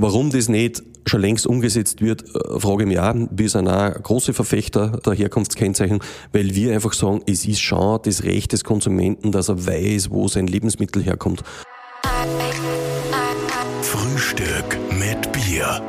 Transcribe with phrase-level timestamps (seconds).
[0.00, 3.14] Warum das nicht schon längst umgesetzt wird, äh, frage ich mich auch.
[3.32, 8.22] Wir sind auch große Verfechter der Herkunftskennzeichnung, weil wir einfach sagen, es ist schon das
[8.22, 11.42] Recht des Konsumenten, dass er weiß, wo sein Lebensmittel herkommt.
[13.82, 15.82] Frühstück mit Bier.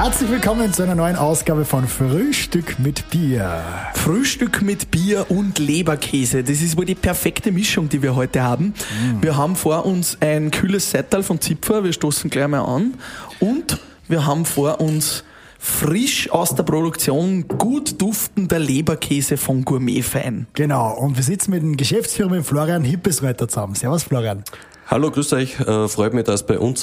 [0.00, 3.64] Herzlich willkommen zu einer neuen Ausgabe von Frühstück mit Bier.
[3.94, 6.44] Frühstück mit Bier und Leberkäse.
[6.44, 8.66] Das ist wohl die perfekte Mischung, die wir heute haben.
[8.66, 9.22] Mm.
[9.22, 11.82] Wir haben vor uns ein kühles Settal von Zipfer.
[11.82, 12.94] Wir stoßen gleich mal an.
[13.40, 15.24] Und wir haben vor uns
[15.58, 20.46] frisch aus der Produktion gut duftender Leberkäse von Gourmetfein.
[20.54, 20.92] Genau.
[20.92, 23.74] Und wir sitzen mit dem Geschäftsführer, mit Florian Hippesreiter zusammen.
[23.74, 24.44] Servus, Florian.
[24.90, 25.60] Hallo, grüß euch.
[25.60, 26.82] Äh, freut mich, dass bei uns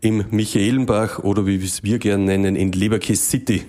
[0.00, 3.64] im Michaelenbach oder wie wir es wir gerne nennen, in Leberkäse City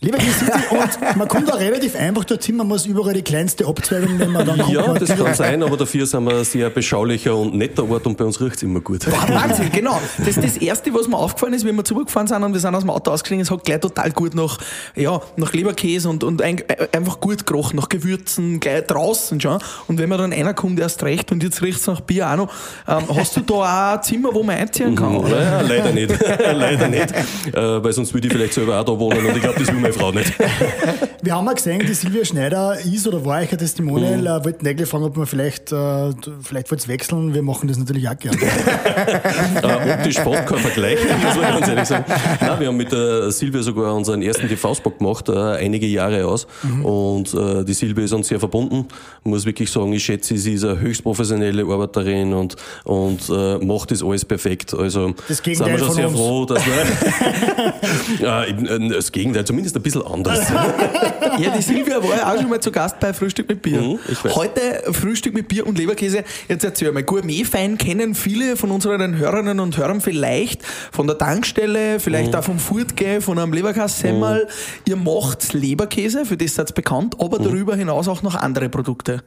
[0.00, 4.16] Leverkusen City und man kommt auch relativ einfach dorthin, man muss überall die kleinste Abzweigung
[4.16, 7.54] nehmen, dann kommt Ja, das kann sein, aber dafür sind wir ein sehr beschaulicher und
[7.56, 9.04] netter Ort und bei uns riecht es immer gut.
[9.28, 10.00] Wahnsinn, genau.
[10.18, 12.76] Das ist das Erste, was mir aufgefallen ist, wenn wir zurückgefahren sind und wir sind
[12.76, 14.58] aus dem Auto ausgestiegen, es hat gleich total gut nach,
[14.94, 16.62] ja, nach Leberkäse und, und ein,
[16.92, 19.58] einfach gut gerochen, nach Gewürzen, gleich draußen schon.
[19.88, 22.36] Und wenn man dann einer kommt, erst recht und jetzt riecht es nach Bier auch
[22.36, 22.52] noch.
[22.86, 25.10] Ähm, hast du da auch ein Zimmer, wo man einziehen kann?
[25.10, 25.42] Mhm, oder?
[25.42, 26.14] Ja, leider nicht.
[26.38, 27.12] leider nicht.
[27.52, 29.87] Äh, weil sonst würde ich vielleicht selber auch da wohnen und ich glaube, das will
[29.88, 30.32] meine Frau nicht.
[31.22, 34.26] Wir haben mal gesehen, die Silvia Schneider ist oder war ich ein Testimonial, mhm.
[34.26, 37.34] äh, wollten eigentlich fragen, ob wir vielleicht, äh, vielleicht wollt wechseln.
[37.34, 38.38] Wir machen das natürlich auch gerne.
[38.40, 42.04] äh, optisch fast kein Vergleich, muss man ganz ehrlich sagen.
[42.40, 46.46] Nein, wir haben mit der Silvia sogar unseren ersten TV-Spot gemacht, äh, einige Jahre aus.
[46.62, 46.84] Mhm.
[46.84, 48.86] Und äh, die Silvia ist uns sehr verbunden.
[49.24, 53.58] Ich muss wirklich sagen, ich schätze, sie ist eine höchst professionelle Arbeiterin und, und äh,
[53.58, 54.72] macht das alles perfekt.
[54.72, 56.16] Also das Gegenteil sind wir schon sehr uns.
[56.16, 60.48] froh, dass wir äh, das Gegenteil, zumindest ein bisschen anders.
[61.38, 63.80] ja, die Silvia war ja auch schon mal zu Gast bei Frühstück mit Bier.
[63.80, 63.98] Mhm,
[64.34, 66.24] Heute Frühstück mit Bier und Leberkäse.
[66.48, 72.00] Jetzt erzähl mal, Gourmetfein kennen viele von unseren Hörerinnen und Hörern vielleicht von der Tankstelle,
[72.00, 72.38] vielleicht mhm.
[72.38, 74.44] auch vom Furtge, von einem Leberkassemmel.
[74.44, 74.50] Mhm.
[74.86, 77.44] Ihr macht Leberkäse, für das seid ihr bekannt, aber mhm.
[77.44, 79.22] darüber hinaus auch noch andere Produkte.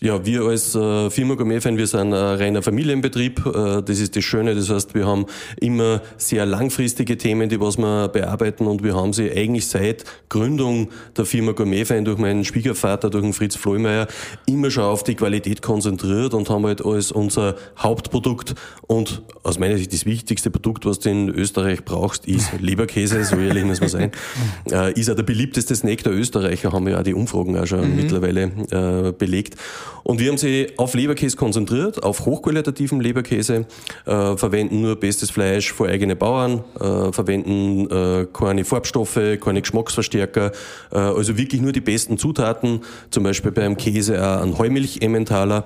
[0.00, 3.44] Ja, wir als äh, Firma Gourmetfan, wir sind ein reiner Familienbetrieb.
[3.44, 4.54] Äh, das ist das Schöne.
[4.54, 5.26] Das heißt, wir haben
[5.60, 10.90] immer sehr langfristige Themen, die was wir bearbeiten und wir haben sie eigentlich seit Gründung
[11.16, 14.06] der Firma Gourmetfan durch meinen Schwiegervater, durch den Fritz Floymeier,
[14.46, 18.54] immer schon auf die Qualität konzentriert und haben halt als unser Hauptprodukt
[18.86, 23.34] und aus meiner Sicht das wichtigste Produkt, was du in Österreich brauchst, ist Leberkäse, so
[23.34, 24.12] ehrlich muss man sein.
[24.70, 27.90] Äh, ist auch der beliebteste Snack der Österreicher, haben wir ja die Umfragen auch schon
[27.90, 27.96] mhm.
[27.96, 29.56] mittlerweile äh, belegt.
[30.02, 33.66] Und wir haben sie auf Leberkäse konzentriert, auf hochqualitativen Leberkäse,
[34.06, 40.52] äh, verwenden nur bestes Fleisch für eigene Bauern, äh, verwenden äh, keine Farbstoffe, keine Geschmacksverstärker,
[40.92, 45.64] äh, also wirklich nur die besten Zutaten, zum Beispiel beim Käse auch einen Heumilch-Emmentaler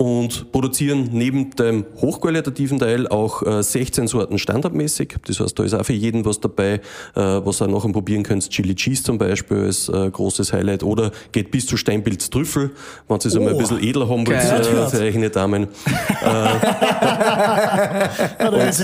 [0.00, 5.16] und produzieren neben dem hochqualitativen Teil auch äh, 16 Sorten standardmäßig.
[5.26, 6.80] Das heißt, da ist auch für jeden was dabei, äh,
[7.14, 8.48] was ihr nachher probieren könnt.
[8.48, 12.70] Chili Cheese zum Beispiel ist äh, großes Highlight oder geht bis zu Steinpilz Trüffel,
[13.08, 15.68] wenn Sie es oh, einmal ein bisschen edler haben wollt, äh, für eigene Damen.
[16.24, 16.50] äh,
[18.68, 18.80] ist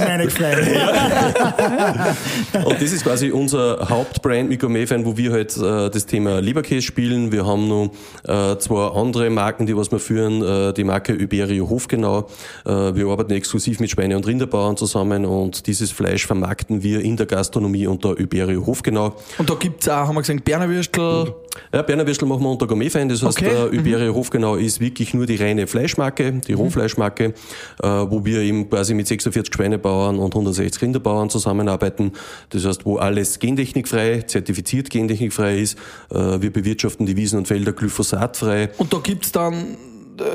[2.64, 6.82] und das ist quasi unser Hauptbrand mit Gourmet-Fan, wo wir halt äh, das Thema Leberkäse
[6.82, 7.32] spielen.
[7.32, 7.90] Wir haben noch
[8.24, 10.42] äh, zwei andere Marken, die was wir führen.
[10.42, 12.28] Äh, die Marke Iberio Hofgenau.
[12.64, 17.16] Äh, wir arbeiten exklusiv mit Schweine- und Rinderbauern zusammen und dieses Fleisch vermarkten wir in
[17.16, 19.16] der Gastronomie unter Iberio Hofgenau.
[19.38, 21.34] Und da gibt's auch, haben wir gesagt, Bernerwürstel.
[21.72, 23.08] Ja, Bernerwürstel machen wir unter Gourmetfein.
[23.08, 23.50] Das heißt, okay.
[23.72, 24.16] äh, Iberio mhm.
[24.16, 26.58] Hofgenau ist wirklich nur die reine Fleischmarke, die mhm.
[26.58, 27.34] Rohfleischmarke,
[27.82, 32.12] äh, wo wir eben quasi mit 46 Schweinebauern und 160 Rinderbauern zusammenarbeiten.
[32.50, 35.78] Das heißt, wo alles gentechnikfrei, zertifiziert gentechnikfrei ist.
[36.10, 38.70] Äh, wir bewirtschaften die Wiesen und Felder glyphosatfrei.
[38.78, 39.76] Und da gibt's dann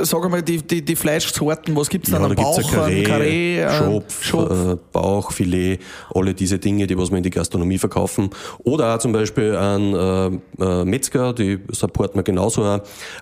[0.02, 2.30] sag mal, die, die, die Fleischsorten, was gibt's ja, dann?
[2.30, 4.52] Da Bauch, gibt's Karree, Karree Schopf, Schopf.
[4.52, 5.80] Äh, Bauch, Filet,
[6.14, 8.30] alle diese Dinge, die was wir in die Gastronomie verkaufen.
[8.64, 12.82] Oder auch zum Beispiel an äh, äh, Metzger, die supporten wir genauso auch.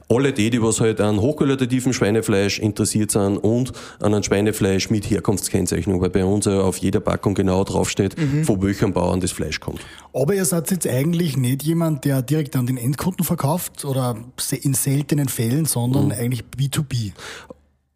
[0.09, 3.72] Alle die, die was halt an hochqualitativen Schweinefleisch interessiert sind und
[4.02, 8.44] an ein Schweinefleisch mit Herkunftskennzeichnung, weil bei uns ja auf jeder Packung genau draufsteht, mhm.
[8.44, 9.79] von welchem Bauern das Fleisch kommt.
[10.14, 14.17] Aber ihr seid jetzt eigentlich nicht jemand, der direkt an den Endkunden verkauft oder
[14.62, 16.12] in seltenen Fällen, sondern mhm.
[16.12, 17.13] eigentlich B2B.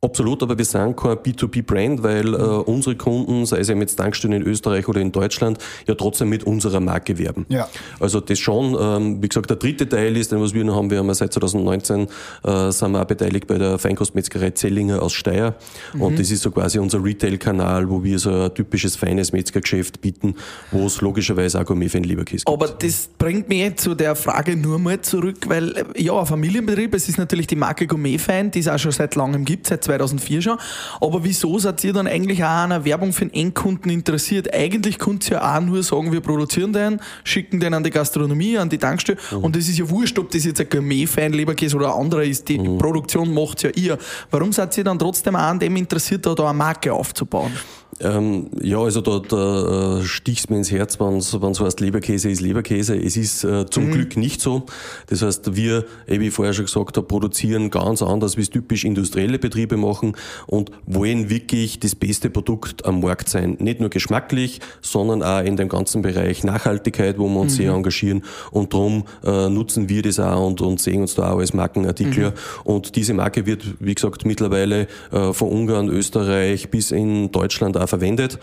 [0.03, 4.41] Absolut, aber wir sind kein B2B-Brand, weil äh, unsere Kunden, sei es eben jetzt Tankstellen
[4.41, 7.45] in Österreich oder in Deutschland, ja trotzdem mit unserer Marke werben.
[7.47, 7.69] Ja.
[8.01, 10.89] Also das schon, ähm, wie gesagt, der dritte Teil ist, den was wir noch haben,
[10.89, 12.07] wir haben ja seit 2019
[12.43, 15.55] äh, sind wir auch beteiligt bei der Feinkostmetzgerei Zellinger aus Steyr
[15.97, 20.35] und das ist so quasi unser Retail-Kanal, wo wir so ein typisches feines Metzgergeschäft bieten,
[20.71, 22.49] wo es logischerweise auch Gourmet Leberkäse gibt.
[22.49, 26.93] Aber das bringt mich jetzt zu der Frage nur mal zurück, weil ja, ein Familienbetrieb,
[26.93, 29.92] es ist natürlich die Marke Gourmet Fein, die es auch schon seit langem gibt, seit
[29.97, 30.57] 2004 schon.
[31.01, 34.53] Aber wieso seid ihr dann eigentlich auch an einer Werbung für den Endkunden interessiert?
[34.53, 38.57] Eigentlich könnt ihr ja auch nur sagen, wir produzieren den, schicken den an die Gastronomie,
[38.57, 41.75] an die Tankstelle und es ist ja wurscht, ob das jetzt ein Gourmet Fein Leberkäse
[41.75, 42.47] oder ein anderer ist.
[42.49, 43.97] Die Produktion macht ja ihr.
[44.31, 47.51] Warum seid ihr dann trotzdem auch an dem interessiert, da eine Marke aufzubauen?
[47.99, 52.41] Ähm, ja, also da, da äh, stichst mir ins Herz, wenn es heißt, Leberkäse ist
[52.41, 52.95] Leberkäse.
[52.95, 54.63] Es ist äh, zum Glück nicht so.
[55.07, 58.49] Das heißt, wir, eh, wie ich vorher schon gesagt habe, produzieren ganz anders, wie es
[58.49, 60.15] typisch industrielle Betriebe machen
[60.47, 63.57] und wollen wirklich das beste Produkt am Markt sein.
[63.59, 68.23] Nicht nur geschmacklich, sondern auch in dem ganzen Bereich Nachhaltigkeit, wo wir uns sehr engagieren.
[68.51, 72.33] Und darum äh, nutzen wir das auch und, und sehen uns da auch als Markenartikler.
[72.63, 78.37] Und diese Marke wird, wie gesagt, mittlerweile äh, von Ungarn, Österreich bis in Deutschland verwendet.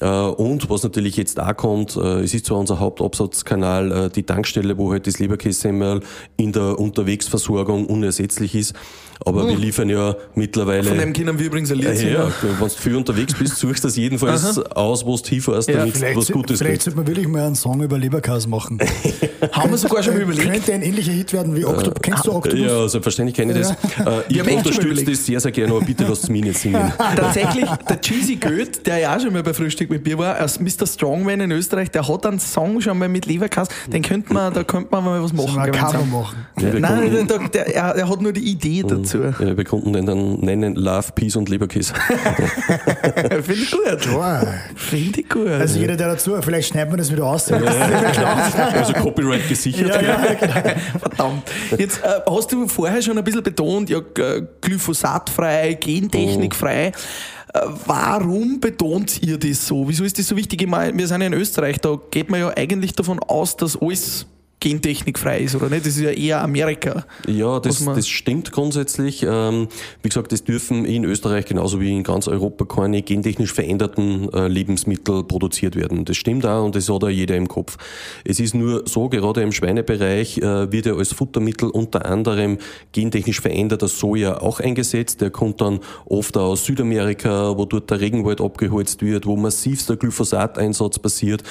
[0.00, 4.22] Äh, Und was natürlich jetzt auch kommt, äh, es ist zwar unser Hauptabsatzkanal äh, die
[4.24, 6.00] Tankstelle, wo halt das Leberkässemmel
[6.36, 8.74] in der Unterwegsversorgung unersetzlich ist.
[9.24, 10.82] Aber wir liefern ja mittlerweile.
[10.84, 13.84] Von dem können wir übrigens ein Lied ja, ja, wenn du viel unterwegs bist, suchst
[13.84, 17.28] du das jedenfalls aus, wo du hinfährst, Ja, damit was Gutes vielleicht sollte man wirklich
[17.28, 18.80] mal einen Song über Leberkas machen.
[19.52, 20.50] Haben wir sogar schon mal überlegt.
[20.50, 22.02] Könnte ein ähnlicher Hit werden wie Octopus.
[22.02, 22.58] Kennst du Octopus?
[22.58, 23.70] Ja, selbstverständlich kenne ich das.
[23.70, 26.92] Äh, Ich unterstütze das sehr, sehr gerne, aber bitte lasst es mich nicht singen.
[27.16, 30.60] Tatsächlich, der Cheesy Goeth, der ja auch schon mal bei Frühstück mit Bier war, als
[30.60, 30.86] Mr.
[30.86, 34.64] Strongman in Österreich, der hat einen Song schon mal mit Leberkas, den könnte man, da
[34.64, 35.54] könnte man mal was machen.
[35.54, 36.10] Cover gemeinsam.
[36.10, 36.46] machen?
[36.60, 39.18] Ja, Nein, konnten- der, der, er, er hat nur die Idee dazu.
[39.22, 41.94] Ja, wir konnten den dann nennen Love, Peace und Leberkäse.
[43.42, 44.10] Finde ich gut.
[44.76, 45.48] Finde ich gut.
[45.48, 47.50] Also jeder, der dazu, vielleicht schneiden wir das wieder aus.
[48.74, 49.88] Also Copyright gesichert.
[49.88, 50.54] Ja, ja, genau.
[51.00, 51.42] Verdammt.
[51.78, 54.00] Jetzt äh, hast du vorher schon ein bisschen betont, ja,
[54.60, 56.86] glyphosatfrei, gentechnikfrei.
[56.88, 56.92] Äh,
[57.86, 59.88] Warum betont ihr das so?
[59.88, 60.62] Wieso ist das so wichtig?
[60.62, 63.80] Ich meine, wir sind ja in Österreich, da geht man ja eigentlich davon aus, dass
[63.80, 64.26] alles
[64.64, 65.84] gentechnikfrei ist, oder nicht?
[65.84, 67.04] Das ist ja eher Amerika.
[67.28, 69.22] Ja, das, das stimmt grundsätzlich.
[69.22, 69.68] Ähm,
[70.02, 74.48] wie gesagt, es dürfen in Österreich genauso wie in ganz Europa keine gentechnisch veränderten äh,
[74.48, 76.06] Lebensmittel produziert werden.
[76.06, 77.76] Das stimmt auch und das hat auch jeder im Kopf.
[78.24, 82.56] Es ist nur so, gerade im Schweinebereich äh, wird ja als Futtermittel unter anderem
[82.92, 85.20] gentechnisch veränderter Soja auch eingesetzt.
[85.20, 90.98] Der kommt dann oft aus Südamerika, wo dort der Regenwald abgeholzt wird, wo massivster Glyphosateinsatz
[90.98, 91.42] passiert,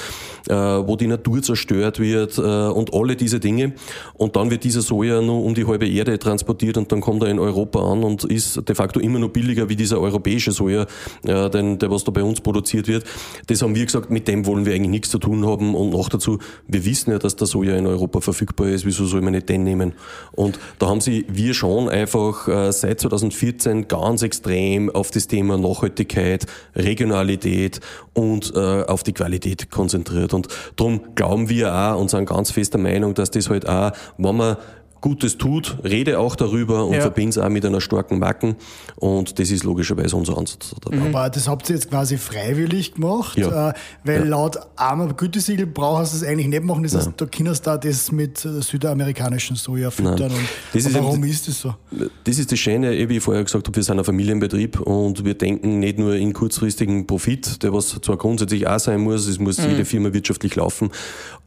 [0.49, 3.73] äh, wo die Natur zerstört wird und alle diese Dinge.
[4.13, 7.29] Und dann wird dieser Soja nur um die halbe Erde transportiert und dann kommt er
[7.29, 10.87] in Europa an und ist de facto immer noch billiger wie dieser europäische Soja,
[11.25, 13.03] äh, den, der was da bei uns produziert wird.
[13.47, 15.75] Das haben wir gesagt, mit dem wollen wir eigentlich nichts zu tun haben.
[15.75, 18.85] Und noch dazu, wir wissen ja, dass der Soja in Europa verfügbar ist.
[18.85, 19.93] Wieso soll man nicht den nehmen?
[20.31, 25.57] Und da haben sie wir schon einfach äh, seit 2014 ganz extrem auf das Thema
[25.57, 26.45] Nachhaltigkeit,
[26.75, 27.79] Regionalität
[28.13, 30.33] und äh, auf die Qualität konzentriert.
[30.33, 33.91] Und darum glauben wir auch und sind ganz fest der Meinung, dass das halt auch,
[34.17, 34.57] wenn man
[35.03, 37.01] Gutes tut, rede auch darüber und Ja.
[37.01, 38.55] verbinde es auch mit einer starken Marken.
[38.95, 40.97] Und das ist logischerweise unser Ansatz dabei.
[41.09, 43.71] Aber das habt ihr jetzt quasi freiwillig gemacht, Ja.
[43.71, 43.73] äh,
[44.05, 46.83] weil laut armer Gütesiegel brauchst du das eigentlich nicht machen.
[46.83, 50.15] Das heißt, du kannst da das mit südamerikanischen Soja füttern.
[50.19, 50.31] Nein.
[50.31, 50.39] Und,
[50.73, 51.75] Das ist warum eben- ist das so?
[52.23, 55.25] Das ist das Schöne, eh, wie ich vorher gesagt habe, wir sind ein Familienbetrieb und
[55.25, 59.37] wir denken nicht nur in kurzfristigen Profit, der was zwar grundsätzlich auch sein muss, es
[59.37, 60.91] muss jede Firma wirtschaftlich laufen,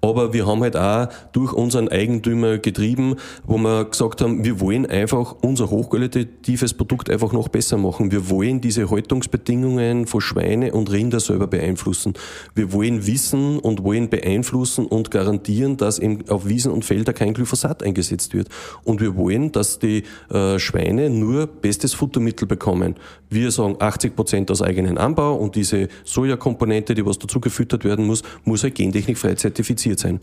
[0.00, 4.86] aber wir haben halt auch durch unseren Eigentümer getrieben, wo wir gesagt haben, wir wollen
[4.86, 8.12] einfach unser hochqualitatives Produkt einfach noch besser machen.
[8.12, 12.14] Wir wollen diese Haltungsbedingungen von Schweine und Rinder selber beeinflussen.
[12.54, 17.34] Wir wollen wissen und wollen beeinflussen und garantieren, dass eben auf Wiesen und Felder kein
[17.34, 18.48] Glyphosat eingesetzt wird.
[18.84, 22.96] Und wir wollen, dass die äh, Schweine nur bestes Futtermittel bekommen.
[23.28, 28.06] Wir sagen 80 Prozent aus eigenen Anbau und diese Sojakomponente, die was dazu gefüttert werden
[28.06, 30.20] muss, muss halt gentechnikfrei zertifiziert sein.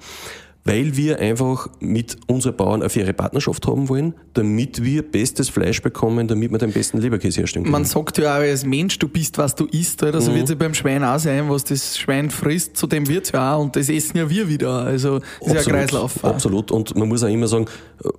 [0.66, 5.82] Weil wir einfach mit unseren Bauern eine faire Partnerschaft haben wollen, damit wir bestes Fleisch
[5.82, 7.74] bekommen, damit wir den besten Leberkäse herstellen können.
[7.74, 10.02] Man sagt ja auch als Mensch, du bist, was du isst.
[10.04, 10.22] Oder?
[10.22, 11.50] So wird es ja beim Schwein auch sein.
[11.50, 13.62] Was das Schwein frisst, zu dem wird es ja auch.
[13.62, 14.72] Und das essen ja wir wieder.
[14.72, 16.24] Also das ist ja ein Kreislauf.
[16.24, 16.72] Absolut.
[16.72, 17.66] Und man muss auch immer sagen,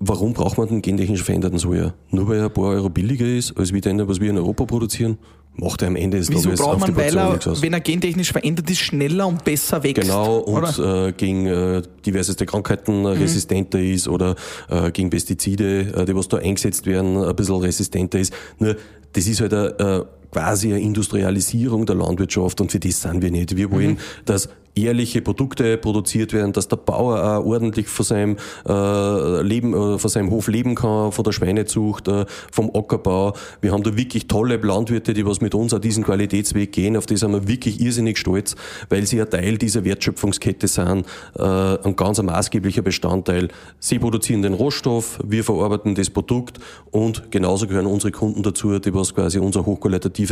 [0.01, 1.95] warum braucht man den gentechnisch veränderten Soja?
[2.11, 4.67] Nur weil er ein paar Euro billiger ist, als wie den, was wir in Europa
[4.67, 5.17] produzieren?
[5.57, 8.69] Macht er am Ende des Wieso Tages braucht man, weil er, wenn er gentechnisch verändert
[8.71, 10.03] ist, schneller und besser wächst?
[10.03, 14.35] Genau, und äh, gegen äh, diverseste Krankheiten äh, resistenter ist oder
[14.69, 18.33] äh, gegen Pestizide, äh, die was da eingesetzt werden, ein bisschen resistenter ist.
[18.59, 18.77] Nur,
[19.13, 23.31] das ist halt eine, äh, quasi eine Industrialisierung der Landwirtschaft und für das sind wir
[23.31, 23.57] nicht.
[23.57, 28.37] Wir wollen, dass ehrliche Produkte produziert werden, dass der Bauer auch ordentlich von seinem
[28.69, 33.35] äh, Leben, äh, von seinem Hof leben kann, von der Schweinezucht, äh, vom Ackerbau.
[33.61, 36.97] Wir haben da wirklich tolle Landwirte, die was mit uns auf diesen Qualitätsweg gehen.
[36.97, 38.57] Auf die sind wir wirklich irrsinnig stolz,
[38.89, 43.49] weil sie ein Teil dieser Wertschöpfungskette sind, äh, ein ganz maßgeblicher Bestandteil.
[43.79, 46.59] Sie produzieren den Rohstoff, wir verarbeiten das Produkt
[46.91, 50.24] und genauso gehören unsere Kunden dazu, die was quasi unser hochqualitatives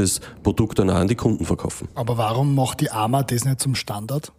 [0.43, 1.89] Produkt dann auch an die Kunden verkaufen.
[1.95, 4.33] Aber warum macht die AMA das nicht zum Standard?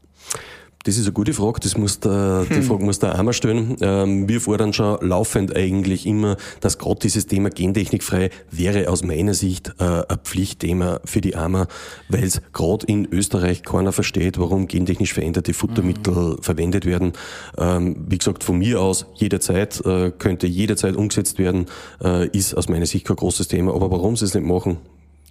[0.83, 3.77] Das ist eine gute Frage, das muss der, die Frage muss der einmal stellen.
[3.79, 9.33] Ähm, wir fordern schon laufend eigentlich immer, dass gerade dieses Thema gentechnikfrei wäre aus meiner
[9.33, 11.67] Sicht äh, ein Pflichtthema für die AMA,
[12.09, 17.13] weil es gerade in Österreich keiner versteht, warum gentechnisch veränderte Futtermittel verwendet werden.
[17.57, 21.67] Ähm, wie gesagt, von mir aus jederzeit, äh, könnte jederzeit umgesetzt werden,
[22.03, 23.73] äh, ist aus meiner Sicht kein großes Thema.
[23.73, 24.79] Aber warum sie es nicht machen,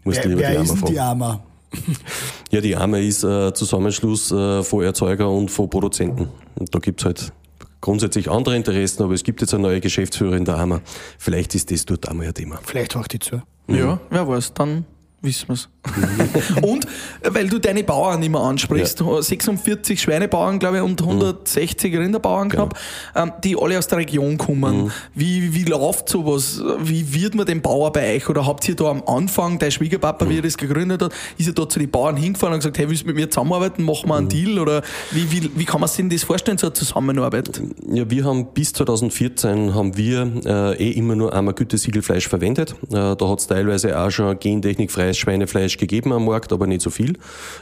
[0.05, 1.43] muss Wer, lieber die wer AMA ist die AMA?
[2.51, 6.29] Ja, die AMA ist äh, Zusammenschluss äh, von Erzeuger und von Produzenten.
[6.57, 7.33] Und da gibt's halt
[7.81, 10.83] grundsätzlich andere Interessen, aber es gibt jetzt eine neue Geschäftsführerin der AMA.
[11.19, 12.59] Vielleicht ist das dort einmal ein Thema.
[12.63, 13.43] Vielleicht auch die zu.
[13.69, 14.85] Ja, wer weiß, dann
[15.23, 15.69] wissen wir's.
[16.63, 16.85] und
[17.23, 22.79] äh, weil du deine Bauern immer ansprichst, 46 Schweinebauern, glaube ich, und 160 Rinderbauern knapp,
[23.17, 24.93] ähm, die alle aus der Region kommen.
[25.15, 26.63] Wie, wie läuft sowas?
[26.81, 28.29] Wie wird man den Bauer bei euch?
[28.29, 31.55] Oder habt ihr da am Anfang, dein Schwiegerpapa, wie er das gegründet hat, ist er
[31.55, 33.83] da zu den Bauern hingefahren und gesagt, hey, willst du mit mir zusammenarbeiten?
[33.85, 34.61] Machen wir einen Deal?
[34.61, 37.61] Oder wie, wie, wie kann man sich das vorstellen, so eine Zusammenarbeit?
[37.91, 42.75] Ja, wir haben bis 2014 haben wir äh, eh immer nur einmal Gütesiegelfleisch verwendet.
[42.91, 46.91] Äh, da hat es teilweise auch schon gentechnikfreies Schweinefleisch gegeben am Markt, aber nicht so
[46.91, 47.15] viel,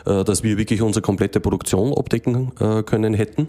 [0.07, 3.49] äh, dass wir wirklich unsere komplette Produktion abdecken äh, können hätten.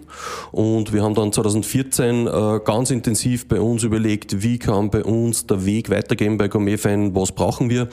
[0.50, 5.46] Und wir haben dann 2014 äh, ganz intensiv bei uns überlegt, wie kann bei uns
[5.46, 7.88] der Weg weitergehen bei Gourmetfein, was brauchen wir.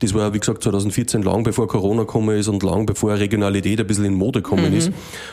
[0.00, 3.86] Das war, wie gesagt, 2014 lang bevor Corona gekommen ist und lang bevor Regionalität ein
[3.86, 4.90] bisschen in Mode gekommen ist,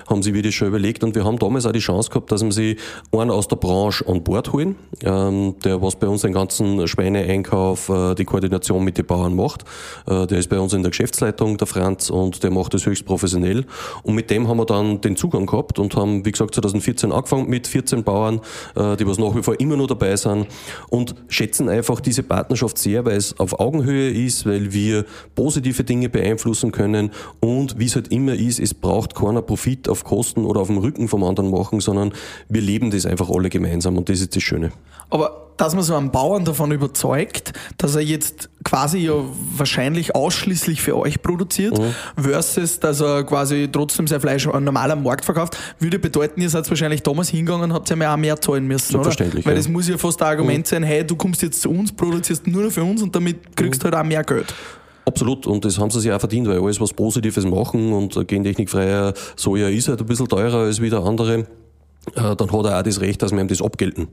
[0.07, 2.43] haben sie wir das schon überlegt und wir haben damals auch die Chance gehabt, dass
[2.43, 2.77] wir sie
[3.11, 7.91] einen aus der Branche an Bord holen, ähm, der was bei uns den ganzen Schweineeinkauf,
[8.17, 9.63] die Koordination mit den Bauern macht.
[10.07, 13.65] Der ist bei uns in der Geschäftsleitung, der Franz, und der macht das höchst professionell.
[14.03, 17.49] Und mit dem haben wir dann den Zugang gehabt und haben, wie gesagt, 2014 angefangen
[17.49, 18.41] mit 14 Bauern,
[18.75, 20.47] äh, die was nach wie vor immer noch dabei sind
[20.89, 25.05] und schätzen einfach diese Partnerschaft sehr, weil es auf Augenhöhe ist, weil wir
[25.35, 30.03] positive Dinge beeinflussen können und wie es halt immer ist, es braucht keiner Profit auf
[30.03, 32.13] Kosten oder auf dem Rücken vom anderen machen, sondern
[32.47, 34.71] wir leben das einfach alle gemeinsam und das ist das Schöne.
[35.09, 39.13] Aber dass man so einen Bauern davon überzeugt, dass er jetzt quasi ja
[39.57, 41.77] wahrscheinlich ausschließlich für euch produziert,
[42.15, 46.67] versus dass er quasi trotzdem sein Fleisch an normaler Markt verkauft, würde bedeuten, ihr seid
[46.69, 49.03] wahrscheinlich damals hingegangen und habt ja auch mehr zahlen müssen, oder?
[49.03, 49.57] Selbstverständlich, Weil ja.
[49.57, 52.63] das muss ja fast ein Argument sein, hey, du kommst jetzt zu uns, produzierst nur
[52.63, 54.53] noch für uns und damit kriegst du halt auch mehr Geld.
[55.05, 59.13] Absolut, und das haben sie sich auch verdient, weil alles was Positives machen und gentechnikfreier
[59.35, 61.45] Soja ist halt ein bisschen teurer als wieder andere.
[62.15, 64.07] Äh, Dann hat er auch das Recht, dass wir ihm das abgelten.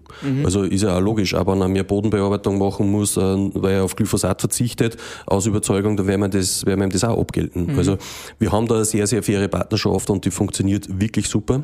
[0.45, 3.85] Also ist ja auch logisch, aber wenn er mehr Bodenbearbeitung machen muss, äh, weil er
[3.85, 7.77] auf Glyphosat verzichtet, aus Überzeugung, dann werden wir, das, werden wir ihm das auch abgelten.
[7.77, 7.99] Also
[8.39, 11.63] wir haben da eine sehr, sehr faire Partnerschaft und die funktioniert wirklich super.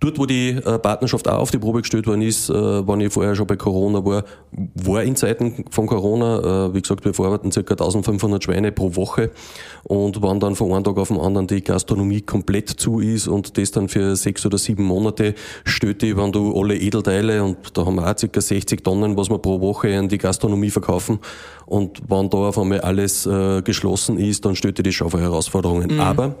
[0.00, 3.12] Dort, wo die äh, Partnerschaft auch auf die Probe gestellt worden ist, äh, wenn ich
[3.12, 7.50] vorher schon bei Corona war, war in Zeiten von Corona, äh, wie gesagt, wir verarbeiten
[7.50, 7.58] ca.
[7.58, 9.32] 1500 Schweine pro Woche
[9.82, 13.58] und wenn dann von einem Tag auf den anderen die Gastronomie komplett zu ist und
[13.58, 17.84] das dann für sechs oder sieben Monate steht die, wenn du alle Edelteile und da
[17.84, 18.40] haben wir auch ca.
[18.40, 21.18] 60 Tonnen, was wir pro Woche an die Gastronomie verkaufen
[21.68, 26.00] und wenn da auf einmal alles äh, geschlossen ist, dann stellt das schon vor Herausforderungen.
[26.00, 26.36] Aber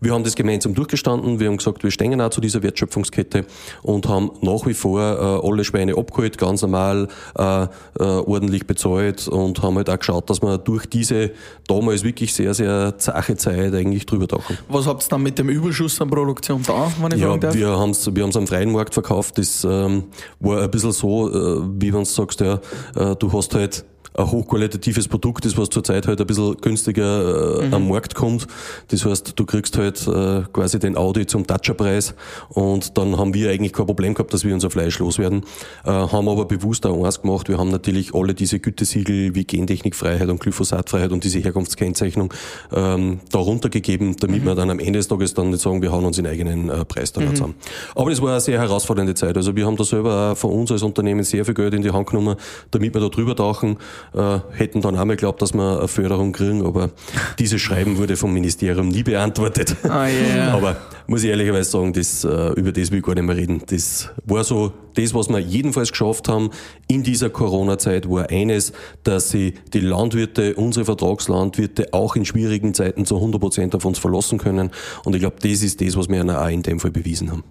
[0.00, 1.38] wir haben das gemeinsam durchgestanden.
[1.38, 2.60] Wir haben gesagt, wir stehen auch zu dieser
[2.94, 3.44] Wertschöpfungskette
[3.82, 9.28] und haben nach wie vor äh, alle Schweine abgeholt, ganz normal, äh, äh, ordentlich bezahlt
[9.28, 11.30] und haben halt auch geschaut, dass wir durch diese
[11.66, 14.58] damals wirklich sehr, sehr zache Zeit eigentlich drüber tauchen.
[14.68, 17.54] Was habt ihr dann mit dem Überschuss an Produktion da, wenn ich Ja, fragen darf?
[17.54, 19.38] wir haben's, wir haben's am freien Markt verkauft.
[19.38, 20.04] Das ähm,
[20.40, 22.60] war ein bisschen so, äh, wie wenn du sagst, ja,
[22.96, 23.84] äh, du hast halt
[24.16, 28.46] ein hochqualitatives Produkt, das was zurzeit halt ein bisschen günstiger äh, am Markt kommt.
[28.88, 32.14] Das heißt, du kriegst halt äh, quasi den Audi zum Toucherpreis
[32.50, 35.44] und dann haben wir eigentlich kein Problem gehabt, dass wir unser Fleisch loswerden.
[35.84, 37.48] Äh, haben aber bewusst auch eins gemacht.
[37.48, 42.32] Wir haben natürlich alle diese Gütesiegel wie Gentechnikfreiheit und Glyphosatfreiheit und diese Herkunftskennzeichnung
[42.72, 46.04] ähm, darunter gegeben, damit wir dann am Ende des Tages dann nicht sagen, wir hauen
[46.04, 47.30] uns den eigenen äh, Preis dann mhm.
[47.30, 47.54] zusammen.
[47.96, 49.36] Aber das war eine sehr herausfordernde Zeit.
[49.36, 51.90] Also wir haben da selber auch von uns als Unternehmen sehr viel Geld in die
[51.90, 52.36] Hand genommen,
[52.70, 53.76] damit wir da drüber tauchen
[54.12, 56.90] äh, hätten dann einmal geglaubt, dass wir eine Förderung kriegen, aber
[57.38, 59.76] dieses Schreiben wurde vom Ministerium nie beantwortet.
[59.84, 60.54] Oh yeah.
[60.54, 63.62] aber muss ich ehrlicherweise sagen, das, äh, über das will ich gar nicht mehr reden.
[63.66, 66.50] Das war so, das, was wir jedenfalls geschafft haben
[66.88, 73.04] in dieser Corona-Zeit, war eines, dass sie die Landwirte, unsere Vertragslandwirte auch in schwierigen Zeiten
[73.04, 74.70] zu 100 Prozent auf uns verlassen können.
[75.04, 77.44] Und ich glaube, das ist das, was wir auch in dem Fall bewiesen haben.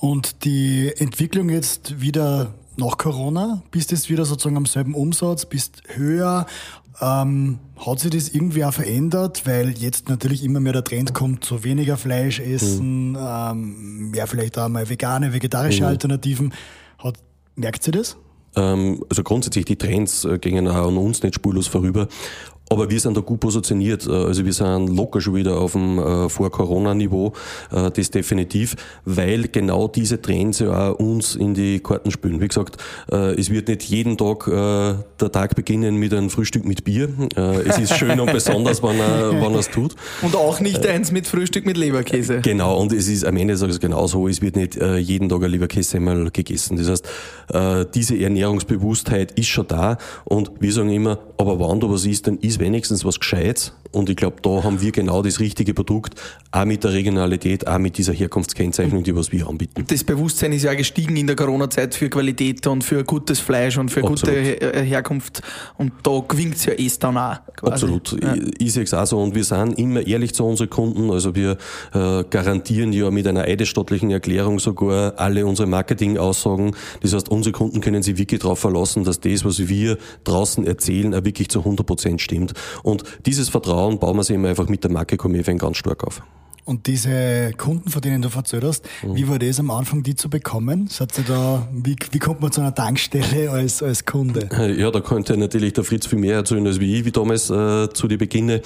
[0.00, 5.82] Und die Entwicklung jetzt wieder nach Corona, bist jetzt wieder sozusagen am selben Umsatz, bist
[5.86, 6.46] höher.
[7.00, 11.44] Ähm, hat sich das irgendwie auch verändert, weil jetzt natürlich immer mehr der Trend kommt,
[11.44, 13.18] so weniger Fleisch essen, mhm.
[13.18, 15.88] ähm, mehr vielleicht auch mal vegane, vegetarische mhm.
[15.88, 16.54] Alternativen.
[16.98, 17.16] Hat,
[17.56, 18.16] merkt sie das?
[18.54, 22.08] Ähm, also grundsätzlich die Trends äh, gingen auch an uns nicht spurlos vorüber.
[22.72, 24.06] Aber wir sind da gut positioniert.
[24.06, 27.32] Äh, also wir sind locker schon wieder auf dem äh, Vor-Corona-Niveau,
[27.70, 32.40] äh, das definitiv, weil genau diese Trends ja auch uns in die Karten spülen.
[32.40, 32.76] Wie gesagt,
[33.10, 37.10] äh, es wird nicht jeden Tag äh, der Tag beginnen mit einem Frühstück mit Bier.
[37.36, 39.94] Äh, es ist schön und besonders, wenn er, wenn es tut.
[40.22, 42.40] Und auch nicht eins mit Frühstück mit Leberkäse.
[42.40, 45.50] Genau, und es ist am Ende des Tages genauso, es wird nicht jeden Tag ein
[45.50, 46.00] Leberkäse
[46.32, 46.76] gegessen.
[46.76, 47.08] Das heißt,
[47.94, 52.38] diese Ernährungsbewusstheit ist schon da und wir sagen immer, aber wann du was isst, dann
[52.38, 53.74] isst wenigstens was Gescheites.
[53.92, 56.14] Und ich glaube, da haben wir genau das richtige Produkt,
[56.50, 59.84] auch mit der Regionalität, auch mit dieser Herkunftskennzeichnung, die was wir anbieten.
[59.86, 63.90] Das Bewusstsein ist ja gestiegen in der Corona-Zeit für Qualität und für gutes Fleisch und
[63.90, 64.20] für Absolut.
[64.20, 65.42] gute äh, Herkunft.
[65.76, 67.36] Und da gewinnt es ja eh dann auch.
[67.56, 67.72] Quasi.
[67.72, 68.22] Absolut.
[68.22, 68.34] Ja.
[68.34, 69.20] Ich, ich sehe es auch so.
[69.20, 71.10] Und wir sind immer ehrlich zu unseren Kunden.
[71.10, 71.58] Also wir
[71.92, 76.74] äh, garantieren ja mit einer eidesstattlichen Erklärung sogar alle unsere Marketing-Aussagen.
[77.00, 81.14] Das heißt, unsere Kunden können sich wirklich darauf verlassen, dass das, was wir draußen erzählen,
[81.14, 82.54] auch wirklich zu 100 Prozent stimmt.
[82.82, 86.22] Und dieses Vertrauen bauen wir sich immer einfach mit der Marke Comefan ganz stark auf.
[86.64, 89.16] Und diese Kunden, von denen du erzählt hast, mhm.
[89.16, 90.88] wie war das am Anfang, die zu bekommen?
[91.26, 94.48] Da, wie, wie kommt man zu einer Tankstelle als, als Kunde?
[94.78, 97.88] Ja, da könnte natürlich der Fritz viel mehr erzählen als wie ich, wie damals äh,
[97.92, 98.62] zu den Beginne.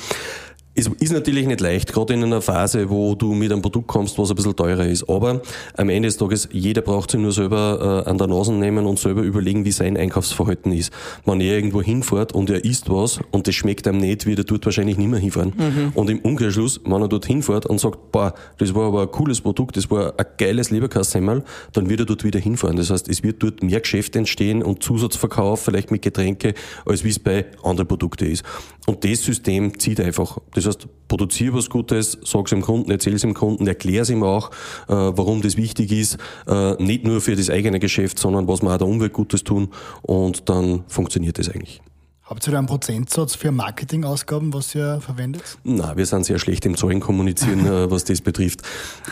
[0.78, 4.18] Es ist natürlich nicht leicht, gerade in einer Phase, wo du mit einem Produkt kommst,
[4.18, 5.08] was ein bisschen teurer ist.
[5.08, 5.40] Aber
[5.74, 8.98] am Ende des Tages, jeder braucht sich nur selber äh, an der Nase nehmen und
[8.98, 10.92] selber überlegen, wie sein Einkaufsverhalten ist.
[11.24, 14.44] Wenn er irgendwo hinfährt und er isst was und das schmeckt einem nicht, wird er
[14.44, 15.54] dort wahrscheinlich nicht mehr hinfahren.
[15.56, 15.92] Mhm.
[15.94, 19.40] Und im Umkehrschluss, wenn er dort hinfährt und sagt, boah, das war aber ein cooles
[19.40, 21.42] Produkt, das war ein geiles Leberkassemmel,
[21.72, 22.76] dann wird er dort wieder hinfahren.
[22.76, 26.52] Das heißt, es wird dort mehr Geschäft entstehen und Zusatzverkauf, vielleicht mit Getränke,
[26.84, 28.44] als wie es bei anderen Produkten ist.
[28.86, 30.38] Und das System zieht einfach.
[30.54, 34.50] Das das heißt, produziere was Gutes, sag's dem Kunden, erzähl's dem Kunden, erklär's ihm auch,
[34.88, 38.72] äh, warum das wichtig ist, äh, nicht nur für das eigene Geschäft, sondern was wir
[38.72, 39.68] auch der Umwelt Gutes tun
[40.02, 41.80] und dann funktioniert das eigentlich.
[42.28, 45.58] Habt ihr da einen Prozentsatz für Marketingausgaben, was ihr verwendet?
[45.62, 48.62] Na, wir sind sehr schlecht im Zahlen kommunizieren, äh, was das betrifft.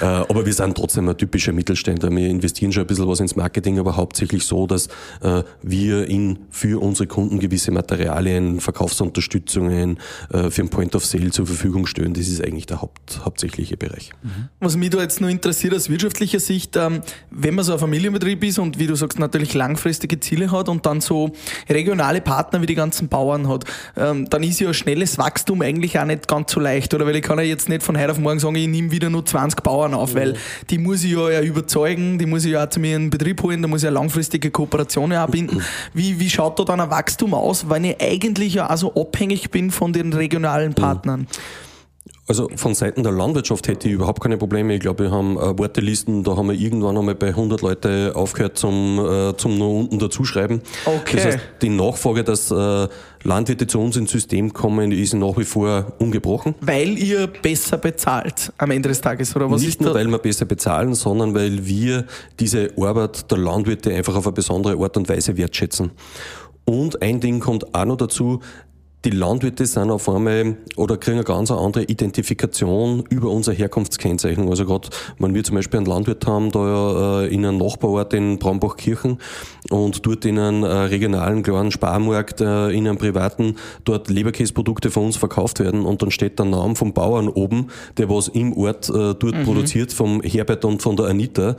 [0.01, 2.11] Äh, aber wir sind trotzdem ein typischer Mittelständler.
[2.11, 4.89] Wir investieren schon ein bisschen was ins Marketing, aber hauptsächlich so, dass
[5.21, 9.99] äh, wir in, für unsere Kunden gewisse Materialien, Verkaufsunterstützungen
[10.31, 12.15] für ein Point of Sale zur Verfügung stellen.
[12.15, 14.11] Das ist eigentlich der Haupt, hauptsächliche Bereich.
[14.23, 14.49] Mhm.
[14.61, 18.43] Was mich da jetzt noch interessiert aus wirtschaftlicher Sicht, ähm, wenn man so ein Familienbetrieb
[18.45, 21.33] ist und wie du sagst, natürlich langfristige Ziele hat und dann so
[21.69, 23.65] regionale Partner wie die ganzen ganzen Bauern hat,
[23.97, 27.07] ähm, dann ist ja schnelles Wachstum eigentlich auch nicht ganz so leicht, oder?
[27.07, 29.25] Weil ich kann ja jetzt nicht von heute auf morgen sagen, ich nehme wieder nur
[29.25, 30.19] 20 Bauern auf, mhm.
[30.19, 30.35] weil
[30.71, 33.11] die muss ich ja, ja überzeugen, die muss ich ja auch zu mir in den
[33.11, 35.63] Betrieb holen, da muss ich ja langfristige Kooperationen auch binden.
[35.93, 39.51] Wie, wie schaut da dann ein Wachstum aus, wenn ich eigentlich ja auch so abhängig
[39.51, 40.75] bin von den regionalen mhm.
[40.75, 41.21] Partnern?
[41.21, 41.27] Mhm.
[42.27, 44.75] Also von Seiten der Landwirtschaft hätte ich überhaupt keine Probleme.
[44.75, 48.57] Ich glaube, wir haben äh, Wartelisten, da haben wir irgendwann einmal bei 100 Leute aufgehört
[48.57, 50.63] zum, äh, zum noch unten dazuschreiben.
[50.87, 51.17] Okay.
[51.17, 52.89] Das heißt, die Nachfrage, dass äh,
[53.25, 56.55] Landwirte zu uns ins System kommen, ist nach wie vor ungebrochen.
[56.63, 60.47] Weil ihr besser bezahlt am Ende des Tages, oder was Nicht nur, weil wir besser
[60.47, 62.07] bezahlen, sondern weil wir
[62.41, 65.91] diese Arbeit der Landwirte einfach auf eine besondere Art und Weise wertschätzen.
[66.65, 68.41] Und ein Ding kommt auch noch dazu,
[69.05, 74.49] die Landwirte sind auf einmal oder kriegen eine ganz andere Identifikation über unsere Herkunftskennzeichnung.
[74.49, 74.89] Also gerade,
[75.19, 79.19] wenn wir zum Beispiel einen Landwirt haben, da äh, in einem Nachbarort in Brambachkirchen
[79.71, 85.05] und dort in einem äh, regionalen kleinen Sparmarkt, äh, in einem privaten, dort Leberkäsprodukte von
[85.05, 88.89] uns verkauft werden und dann steht der Name vom Bauern oben, der was im Ort
[88.89, 89.45] dort mhm.
[89.45, 91.57] produziert, vom Herbert und von der Anita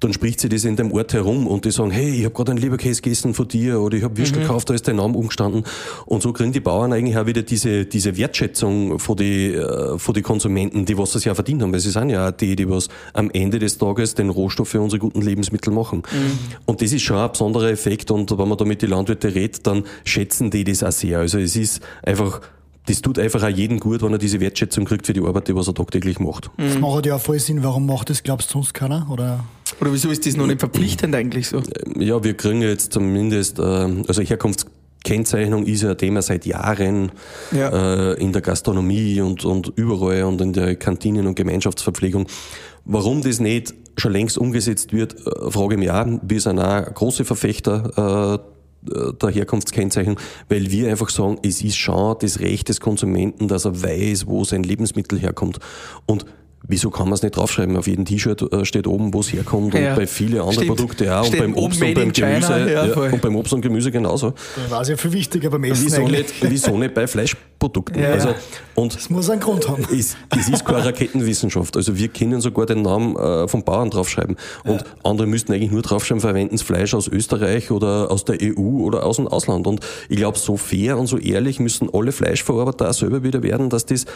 [0.00, 2.52] dann spricht sie das in dem Ort herum und die sagen, hey, ich habe gerade
[2.52, 4.42] einen Leberkäse gegessen von dir oder ich habe Würstel mhm.
[4.42, 5.64] gekauft, da ist dein Name umgestanden.
[6.06, 10.14] Und so kriegen die Bauern eigentlich auch wieder diese, diese Wertschätzung von die, äh, von
[10.14, 12.68] die Konsumenten, die was das ja verdient haben, weil sie sind ja auch die, die
[12.68, 16.02] was am Ende des Tages den Rohstoff für unsere guten Lebensmittel machen.
[16.10, 16.38] Mhm.
[16.64, 19.66] Und das ist schon ein besonderer Effekt und wenn man da mit den Landwirten redet,
[19.66, 21.18] dann schätzen die das auch sehr.
[21.18, 22.40] Also es ist einfach
[22.90, 25.54] das tut einfach auch jedem gut, wenn er diese Wertschätzung kriegt für die Arbeit, die
[25.54, 26.50] was er tagtäglich macht.
[26.56, 26.80] Das mhm.
[26.80, 27.62] macht ja auch voll Sinn.
[27.62, 29.06] Warum macht das, glaubst du, sonst keiner?
[29.10, 29.44] Oder?
[29.80, 31.62] Oder wieso ist das noch nicht verpflichtend eigentlich so?
[31.96, 34.66] Ja, wir kriegen jetzt zumindest, äh, also Herkunfts
[35.04, 37.12] Kennzeichnung ist ja ein Thema seit Jahren
[37.52, 38.10] ja.
[38.10, 42.26] äh, in der Gastronomie und, und überall und in der Kantinen und Gemeinschaftsverpflegung.
[42.84, 46.06] Warum das nicht schon längst umgesetzt wird, äh, frage ich mich auch.
[46.22, 52.16] Wir sind auch große Verfechter äh, der Herkunftskennzeichnung, weil wir einfach sagen, es ist schon
[52.20, 55.58] das Recht des Konsumenten, dass er weiß, wo sein Lebensmittel herkommt.
[56.06, 56.24] Und
[56.68, 57.76] Wieso kann man es nicht draufschreiben?
[57.76, 59.90] Auf jedem T-Shirt äh, steht oben, wo es herkommt ja.
[59.90, 62.94] und bei vielen anderen Produkten auch und beim Obst und beim Gemüse China, ja, ja,
[62.94, 64.34] und beim Obst und Gemüse genauso.
[64.56, 65.86] Da war es ja viel wichtiger beim Essen.
[65.86, 67.06] Wieso nicht, wieso nicht bei
[67.60, 68.02] Fleischprodukten?
[68.04, 68.34] also,
[68.74, 69.84] und das muss einen Grund haben.
[69.92, 71.76] Es, es ist keine Raketenwissenschaft.
[71.76, 74.36] Also wir können sogar den Namen äh, vom Bauern draufschreiben.
[74.64, 79.04] Und andere müssten eigentlich nur draufschreiben, verwenden Fleisch aus Österreich oder aus der EU oder
[79.04, 79.66] aus dem Ausland.
[79.66, 83.68] Und ich glaube, so fair und so ehrlich müssen alle Fleischverarbeiter auch selber wieder werden,
[83.68, 84.06] dass das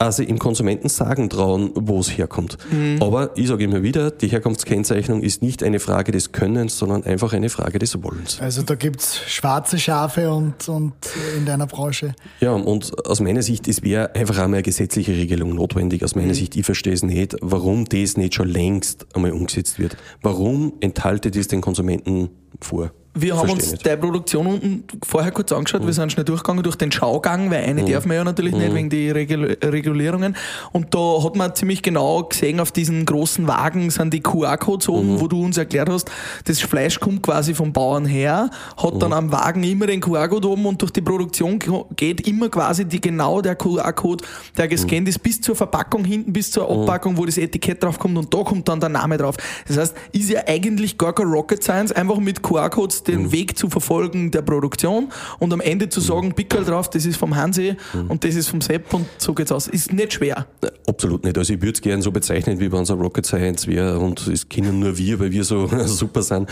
[0.00, 2.56] also im Konsumenten sagen trauen, wo es herkommt.
[2.70, 3.02] Mhm.
[3.02, 7.34] Aber ich sage immer wieder, die Herkunftskennzeichnung ist nicht eine Frage des Könnens, sondern einfach
[7.34, 8.40] eine Frage des Wollens.
[8.40, 10.94] Also da gibt's schwarze Schafe und, und
[11.36, 12.14] in deiner Branche.
[12.40, 16.04] Ja, und aus meiner Sicht, es wäre einfach einmal eine gesetzliche Regelung notwendig.
[16.04, 16.34] Aus meiner mhm.
[16.34, 19.96] Sicht, ich verstehe es nicht, warum das nicht schon längst einmal umgesetzt wird.
[20.22, 22.92] Warum enthaltet es den Konsumenten vor?
[23.12, 23.84] Wir haben uns nicht.
[23.84, 25.82] der Produktion unten vorher kurz angeschaut.
[25.82, 25.86] Mhm.
[25.86, 27.90] Wir sind schnell durchgegangen durch den Schaugang, weil eine mhm.
[27.90, 28.60] darf man ja natürlich mhm.
[28.60, 30.36] nicht wegen die Regul Regulierungen.
[30.70, 35.14] Und da hat man ziemlich genau gesehen, auf diesen großen Wagen sind die QR-Codes oben,
[35.14, 35.20] mhm.
[35.20, 36.08] wo du uns erklärt hast,
[36.44, 39.14] das Fleisch kommt quasi vom Bauern her, hat dann mhm.
[39.14, 41.58] am Wagen immer den QR-Code oben und durch die Produktion
[41.96, 44.24] geht immer quasi die, genau der QR-Code,
[44.56, 48.16] der gescannt ist, bis zur Verpackung hinten, bis zur Abpackung, wo das Etikett drauf kommt
[48.16, 49.34] und da kommt dann der Name drauf.
[49.66, 53.32] Das heißt, ist ja eigentlich gar kein Rocket Science, einfach mit QR-Codes den mhm.
[53.32, 55.08] Weg zu verfolgen der Produktion
[55.38, 58.10] und am Ende zu sagen, Pickel drauf, das ist vom Hansi mhm.
[58.10, 59.68] und das ist vom Sepp und so geht's aus.
[59.68, 60.46] Ist nicht schwer.
[60.86, 61.36] Absolut nicht.
[61.38, 64.48] Also ich würde es gerne so bezeichnen, wie bei unserer Rocket Science wäre und es
[64.48, 66.48] kennen nur wir, weil wir so super sind.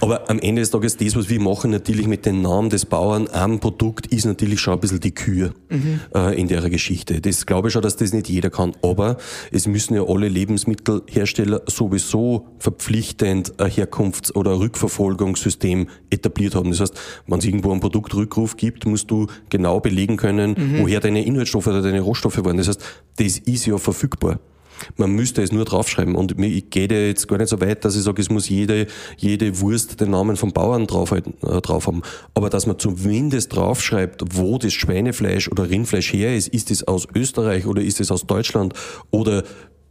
[0.00, 3.28] Aber am Ende des Tages, das, was wir machen, natürlich mit dem Namen des Bauern
[3.32, 6.00] am Produkt, ist natürlich schon ein bisschen die Kühe mhm.
[6.14, 7.20] äh, in der Geschichte.
[7.20, 8.72] Das glaube ich schon, dass das nicht jeder kann.
[8.82, 9.16] Aber
[9.50, 16.70] es müssen ja alle Lebensmittelhersteller sowieso verpflichtend ein Herkunfts- oder Rückverfolgungssystem System etabliert haben.
[16.70, 16.94] Das heißt,
[17.26, 20.78] wenn es irgendwo einen Produktrückruf gibt, musst du genau belegen können, mhm.
[20.80, 22.56] woher deine Inhaltsstoffe oder deine Rohstoffe waren.
[22.56, 22.82] Das heißt,
[23.16, 24.38] das ist ja verfügbar.
[24.96, 26.16] Man müsste es nur draufschreiben.
[26.16, 29.60] Und ich gehe jetzt gar nicht so weit, dass ich sage, es muss jede, jede
[29.60, 31.22] Wurst den Namen vom Bauern drauf, äh,
[31.62, 32.02] drauf haben.
[32.34, 36.48] Aber dass man zumindest draufschreibt, wo das Schweinefleisch oder Rindfleisch her ist.
[36.48, 38.74] Ist es aus Österreich oder ist es aus Deutschland
[39.12, 39.44] oder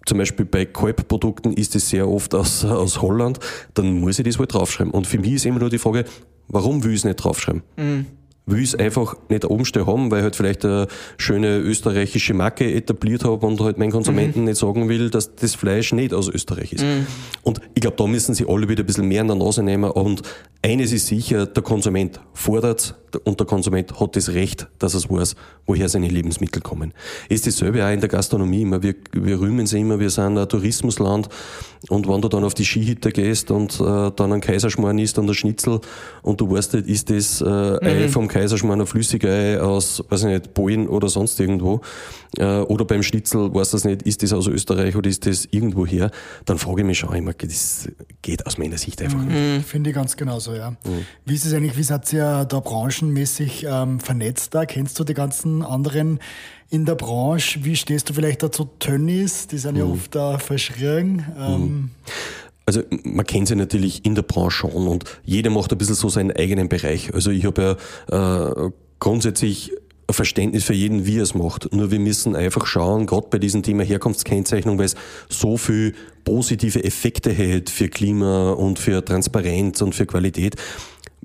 [0.05, 3.39] zum Beispiel bei Kalbprodukten ist es sehr oft aus, aus Holland,
[3.73, 4.91] dann muss ich das wohl draufschreiben.
[4.91, 6.05] Und für mich ist immer nur die Frage,
[6.47, 7.63] warum will ich es nicht draufschreiben?
[7.77, 8.05] Mhm
[8.45, 12.73] will es einfach nicht oben stehen haben, weil ich halt vielleicht eine schöne österreichische Marke
[12.73, 14.45] etabliert habe und halt meinen Konsumenten mhm.
[14.45, 16.83] nicht sagen will, dass das Fleisch nicht aus Österreich ist.
[16.83, 17.07] Mhm.
[17.43, 19.89] Und ich glaube, da müssen sie alle wieder ein bisschen mehr an der Nase nehmen
[19.89, 20.23] und
[20.65, 25.35] eines ist sicher, der Konsument fordert und der Konsument hat das Recht, dass er weiß,
[25.65, 26.93] woher seine Lebensmittel kommen.
[27.27, 28.81] Ist dasselbe auch in der Gastronomie immer.
[28.81, 31.27] Wir, wir rühmen sie immer, wir sind ein Tourismusland
[31.89, 35.29] und wenn du dann auf die Skihütte gehst und äh, dann ein Kaiserschmarrn isst und
[35.29, 35.81] ein Schnitzel
[36.21, 37.79] und du weißt nicht, ist das äh, mhm.
[37.81, 41.81] Ei vom Kaiserschmarrn ein Flüssigei aus, weiß ich nicht, Polen oder sonst irgendwo,
[42.37, 45.85] äh, oder beim Schnitzel, weiß das nicht, ist das aus Österreich oder ist das irgendwo
[45.85, 46.09] her,
[46.45, 47.89] dann frage ich mich schon immer, das
[48.23, 49.27] geht aus meiner Sicht einfach mhm.
[49.27, 49.67] nicht.
[49.67, 50.71] Finde ich ganz genauso, ja.
[50.71, 51.05] Mhm.
[51.25, 54.65] Wie ist es eigentlich, wie seid ihr da branchenmäßig ähm, vernetzt da?
[54.65, 56.19] Kennst du die ganzen anderen
[56.71, 57.63] in der Branche?
[57.63, 59.45] Wie stehst du vielleicht dazu Tönnies?
[59.45, 59.91] Die sind ja mhm.
[59.91, 61.23] oft da verschrien.
[61.37, 61.91] Ähm, mhm.
[62.65, 66.09] Also man kennt sie natürlich in der Branche schon und jeder macht ein bisschen so
[66.09, 67.13] seinen eigenen Bereich.
[67.13, 67.77] Also ich habe
[68.09, 69.71] ja äh, grundsätzlich
[70.07, 71.73] ein Verständnis für jeden, wie er es macht.
[71.73, 74.95] Nur wir müssen einfach schauen, gerade bei diesem Thema Herkunftskennzeichnung, weil es
[75.29, 80.55] so viel positive Effekte hat für Klima und für Transparenz und für Qualität,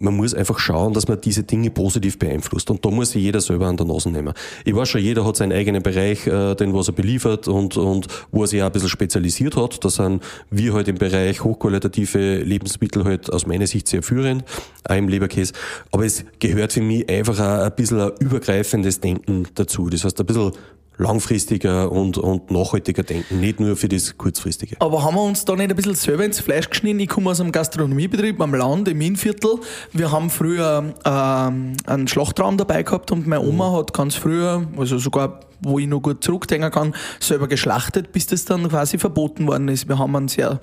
[0.00, 2.70] man muss einfach schauen, dass man diese Dinge positiv beeinflusst.
[2.70, 4.32] Und da muss sich jeder selber an der Nase nehmen.
[4.64, 8.06] Ich weiß schon, jeder hat seinen eigenen Bereich, äh, den was er beliefert und, und
[8.30, 9.84] wo er sich auch ein bisschen spezialisiert hat.
[9.84, 14.44] Da sind wir halt im Bereich hochqualitative Lebensmittel halt aus meiner Sicht sehr führend,
[14.84, 15.52] auch im Leberkäse.
[15.92, 19.88] Aber es gehört für mich einfach auch ein bisschen ein übergreifendes Denken dazu.
[19.88, 20.52] Das heißt, ein bisschen
[20.98, 24.76] langfristiger und, und nachhaltiger denken, nicht nur für das kurzfristige.
[24.80, 27.00] Aber haben wir uns da nicht ein bisschen selber ins Fleisch geschnitten?
[27.00, 29.60] Ich komme aus einem Gastronomiebetrieb am Land im Innviertel.
[29.92, 33.76] Wir haben früher ähm, einen Schlachtraum dabei gehabt und meine Oma mhm.
[33.76, 38.44] hat ganz früher, also sogar wo ich noch gut zurückdenken kann, selber geschlachtet, bis das
[38.44, 39.88] dann quasi verboten worden ist.
[39.88, 40.60] Wir haben einen sehr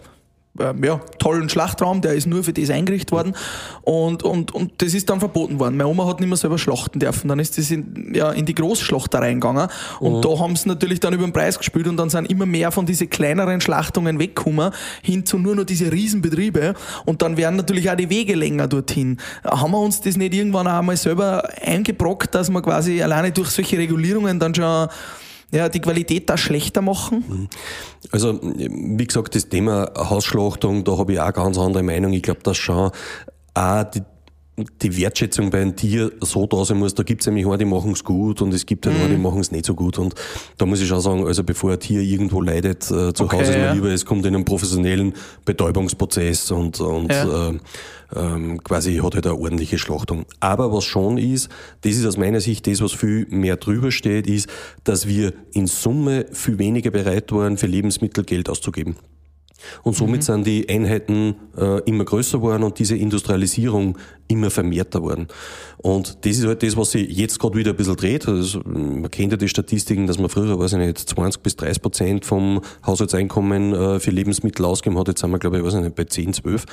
[0.59, 3.35] ja, tollen Schlachtraum, der ist nur für das eingerichtet worden
[3.81, 5.77] und, und, und das ist dann verboten worden.
[5.77, 8.55] Meine Oma hat nicht mehr selber schlachten dürfen, dann ist das in, ja, in die
[8.55, 9.67] Großschlachter reingegangen
[9.99, 10.21] und mhm.
[10.21, 12.85] da haben sie natürlich dann über den Preis gespielt und dann sind immer mehr von
[12.85, 16.73] diesen kleineren Schlachtungen weggekommen, hin zu nur noch diese Riesenbetriebe
[17.05, 19.17] und dann werden natürlich auch die Wege länger dorthin.
[19.43, 23.49] Haben wir uns das nicht irgendwann auch mal selber eingebrockt, dass wir quasi alleine durch
[23.49, 24.87] solche Regulierungen dann schon
[25.55, 27.23] ja, die Qualität da schlechter machen?
[27.27, 27.47] Mhm.
[28.11, 32.13] Also, wie gesagt, das Thema Hausschlachtung, da habe ich auch ganz andere Meinung.
[32.13, 32.91] Ich glaube, dass schon
[33.53, 34.01] auch die,
[34.81, 37.65] die Wertschätzung bei einem Tier so da sein muss, da gibt es nämlich einen, die
[37.65, 39.09] machen es gut und es gibt halt mhm.
[39.09, 39.99] die machen es nicht so gut.
[39.99, 40.15] Und
[40.57, 43.51] da muss ich schon sagen, also bevor ein Tier irgendwo leidet, äh, zu okay, Hause
[43.51, 43.73] ist mir ja.
[43.73, 45.13] lieber, es kommt in einen professionellen
[45.43, 47.49] Betäubungsprozess und, und ja.
[47.49, 47.59] äh,
[48.15, 50.25] ähm, quasi hat halt eine ordentliche Schlachtung.
[50.39, 51.49] Aber was schon ist,
[51.81, 54.47] das ist aus meiner Sicht das, was viel mehr drüber steht, ist,
[54.85, 58.95] dass wir in Summe viel weniger bereit waren, für Lebensmittel Geld auszugeben.
[59.83, 60.25] Und somit mhm.
[60.25, 65.27] sind die Einheiten äh, immer größer geworden und diese Industrialisierung immer vermehrter worden.
[65.77, 68.27] Und das ist halt das, was sich jetzt gerade wieder ein bisschen dreht.
[68.27, 71.81] Also, man kennt ja die Statistiken, dass man früher, weiß ich nicht, 20 bis 30
[71.81, 75.07] Prozent vom Haushaltseinkommen äh, für Lebensmittel ausgegeben hat.
[75.07, 76.65] Jetzt sind wir, glaube ich, weiß ich nicht, bei 10, 12.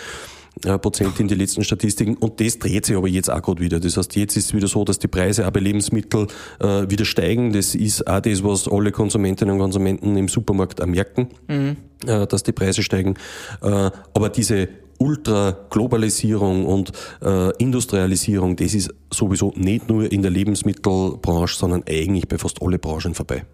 [0.61, 2.17] Prozent in die letzten Statistiken.
[2.17, 3.81] Und das dreht sich aber jetzt auch gerade wieder.
[3.81, 6.29] Das heißt, jetzt ist es wieder so, dass die Preise auch bei Lebensmitteln
[6.61, 7.53] äh, wieder steigen.
[7.53, 11.77] Das ist auch das, was alle Konsumentinnen und Konsumenten im Supermarkt auch merken, mhm.
[12.07, 13.15] äh, dass die Preise steigen.
[13.62, 21.57] Äh, aber diese Ultra-Globalisierung und äh, Industrialisierung, das ist sowieso nicht nur in der Lebensmittelbranche,
[21.57, 23.45] sondern eigentlich bei fast alle Branchen vorbei.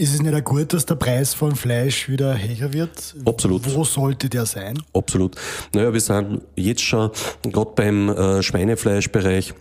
[0.00, 3.14] Ist es nicht auch gut, dass der Preis von Fleisch wieder höher wird?
[3.26, 3.74] Absolut.
[3.74, 4.82] Wo sollte der sein?
[4.94, 5.36] Absolut.
[5.74, 7.10] Naja, wir sind jetzt schon,
[7.42, 9.52] gerade beim äh, Schweinefleischbereich,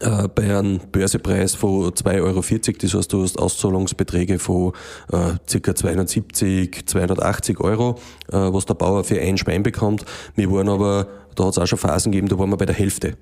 [0.00, 2.42] äh, bei einem Börsepreis von 2,40 Euro.
[2.80, 4.72] Das heißt, du hast Auszahlungsbeträge von
[5.12, 5.74] äh, ca.
[5.74, 10.06] 270, 280 Euro, äh, was der Bauer für ein Schwein bekommt.
[10.36, 12.74] Wir waren aber, da hat es auch schon Phasen gegeben, da waren wir bei der
[12.74, 13.18] Hälfte.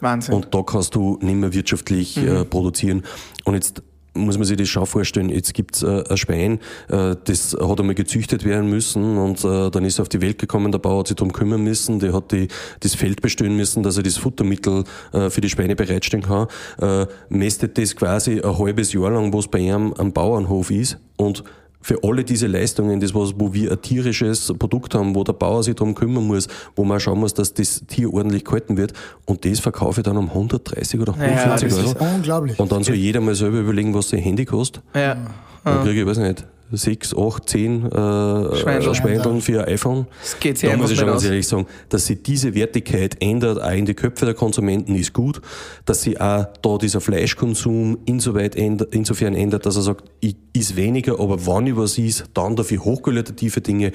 [0.00, 0.32] Wahnsinn.
[0.32, 2.28] Und da kannst du nicht mehr wirtschaftlich mhm.
[2.28, 3.02] äh, produzieren.
[3.42, 3.82] Und jetzt
[4.18, 5.30] muss man sich das schon vorstellen.
[5.30, 9.84] Jetzt gibt's äh, ein Schwein, äh, das hat einmal gezüchtet werden müssen und äh, dann
[9.84, 12.32] ist er auf die Welt gekommen, der Bauer hat sich darum kümmern müssen, der hat
[12.32, 12.48] die,
[12.80, 16.48] das Feld bestellen müssen, dass er das Futtermittel äh, für die Schweine bereitstellen kann.
[16.80, 20.98] Äh, mästet das quasi ein halbes Jahr lang, wo es bei ihm am Bauernhof ist
[21.16, 21.44] und
[21.80, 25.62] für alle diese Leistungen, das was, wo wir ein tierisches Produkt haben, wo der Bauer
[25.62, 28.92] sich darum kümmern muss, wo man schauen muss, dass das Tier ordentlich gehalten wird
[29.26, 32.14] und das verkaufe ich dann um 130 oder 140 ja, Euro.
[32.14, 32.58] unglaublich.
[32.58, 34.82] Und dann soll jeder mal selber überlegen, was sein Handy kostet.
[34.94, 35.16] Ja.
[35.64, 38.56] Dann kriege ich, weiß nicht, sechs, acht, zehn äh,
[38.94, 40.06] Schweindeln für ein iPhone.
[40.20, 43.62] Das geht sehr Da muss ich schon ganz ehrlich sagen, dass sich diese Wertigkeit ändert,
[43.62, 45.40] auch in die Köpfe der Konsumenten, ist gut.
[45.84, 50.76] Dass sich auch da dieser Fleischkonsum insoweit ändert, insofern ändert, dass er sagt, ich is
[50.76, 53.92] weniger, aber wann ich was is, dann dafür hochqualitative Dinge,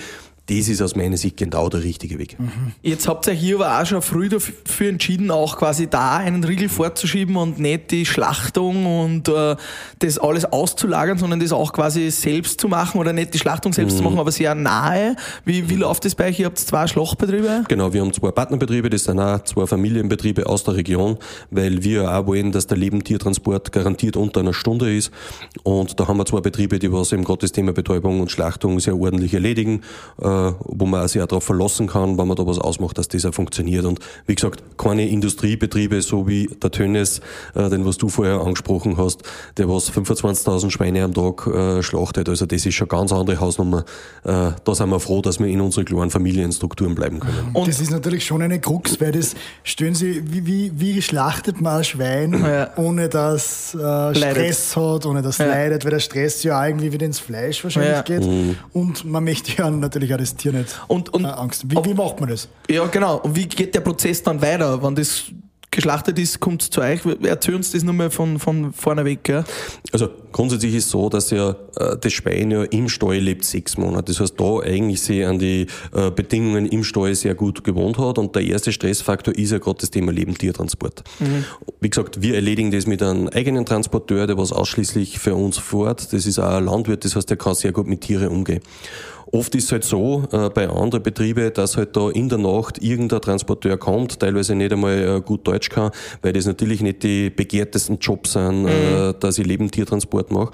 [0.47, 2.37] das ist aus meiner Sicht genau der richtige Weg.
[2.37, 2.73] Mhm.
[2.81, 6.67] Jetzt habt ihr hier aber auch schon früh dafür entschieden, auch quasi da einen Riegel
[6.67, 9.55] vorzuschieben und nicht die Schlachtung und äh,
[9.99, 13.93] das alles auszulagern, sondern das auch quasi selbst zu machen oder nicht die Schlachtung selbst
[13.93, 13.97] mhm.
[13.99, 15.15] zu machen, aber sehr nahe.
[15.45, 16.39] Wie, wie läuft das bei euch?
[16.39, 17.63] Ihr habt zwei Schlachtbetriebe?
[17.69, 21.19] Genau, wir haben zwei Partnerbetriebe, das sind auch zwei Familienbetriebe aus der Region,
[21.51, 25.09] weil wir auch wollen, dass der Lebendtiertransport garantiert unter einer Stunde ist.
[25.63, 28.81] Und da haben wir zwei Betriebe, die was eben gerade das Thema Betäubung und Schlachtung
[28.81, 29.83] sehr ordentlich erledigen.
[30.21, 33.07] Äh, äh, wo man sich auch darauf verlassen kann, wenn man da was ausmacht, dass
[33.07, 33.85] das auch funktioniert.
[33.85, 37.21] Und wie gesagt, keine Industriebetriebe, so wie der Tönnes,
[37.55, 39.23] äh, den was du vorher angesprochen hast,
[39.57, 42.29] der was 25.000 Schweine am Tag äh, schlachtet.
[42.29, 43.85] Also das ist schon ganz andere Hausnummer.
[44.23, 47.51] Äh, da sind wir froh, dass wir in unseren kleinen Familienstrukturen bleiben können.
[47.53, 51.61] Und das ist natürlich schon eine Krux, weil das, stellen Sie, wie, wie, wie schlachtet
[51.61, 52.69] man ein Schwein, ja.
[52.77, 55.45] ohne dass äh, Stress hat, ohne dass ja.
[55.45, 58.01] leidet, weil der Stress ja irgendwie wieder ins Fleisch wahrscheinlich ja.
[58.01, 58.25] geht.
[58.25, 58.55] Mhm.
[58.71, 61.69] Und man möchte ja natürlich auch das Tier nicht und, und, äh, Angst.
[61.69, 62.47] Wie, wie macht man das?
[62.69, 63.17] Ja, genau.
[63.17, 65.31] Und wie geht der Prozess dann weiter, wenn das
[65.73, 67.01] geschlachtet ist, kommt es zu euch.
[67.23, 69.23] Erzähl uns das nochmal von, von vorne weg.
[69.23, 69.43] Gell?
[69.91, 73.77] Also grundsätzlich ist es so, dass ja äh, das Schwein ja im Stall lebt sechs
[73.77, 74.11] Monate.
[74.11, 78.17] Das heißt, da eigentlich sich an die äh, Bedingungen im Stall sehr gut gewohnt hat.
[78.17, 81.03] Und der erste Stressfaktor ist ja gerade das Thema Lebendtiertransport.
[81.19, 81.45] Mhm.
[81.81, 86.13] Wie gesagt, wir erledigen das mit einem eigenen Transporteur, der was ausschließlich für uns fährt.
[86.13, 88.61] Das ist auch ein Landwirt, das heißt, der kann sehr gut mit Tieren umgehen.
[89.33, 92.77] Oft ist es halt so, äh, bei anderen Betrieben, dass halt da in der Nacht
[92.83, 95.89] irgendein Transporteur kommt, teilweise nicht einmal äh, gut Deutsch kann,
[96.21, 99.15] weil das natürlich nicht die begehrtesten Jobs sind, äh, mhm.
[99.19, 100.51] dass ich Lebendtiertransport mache.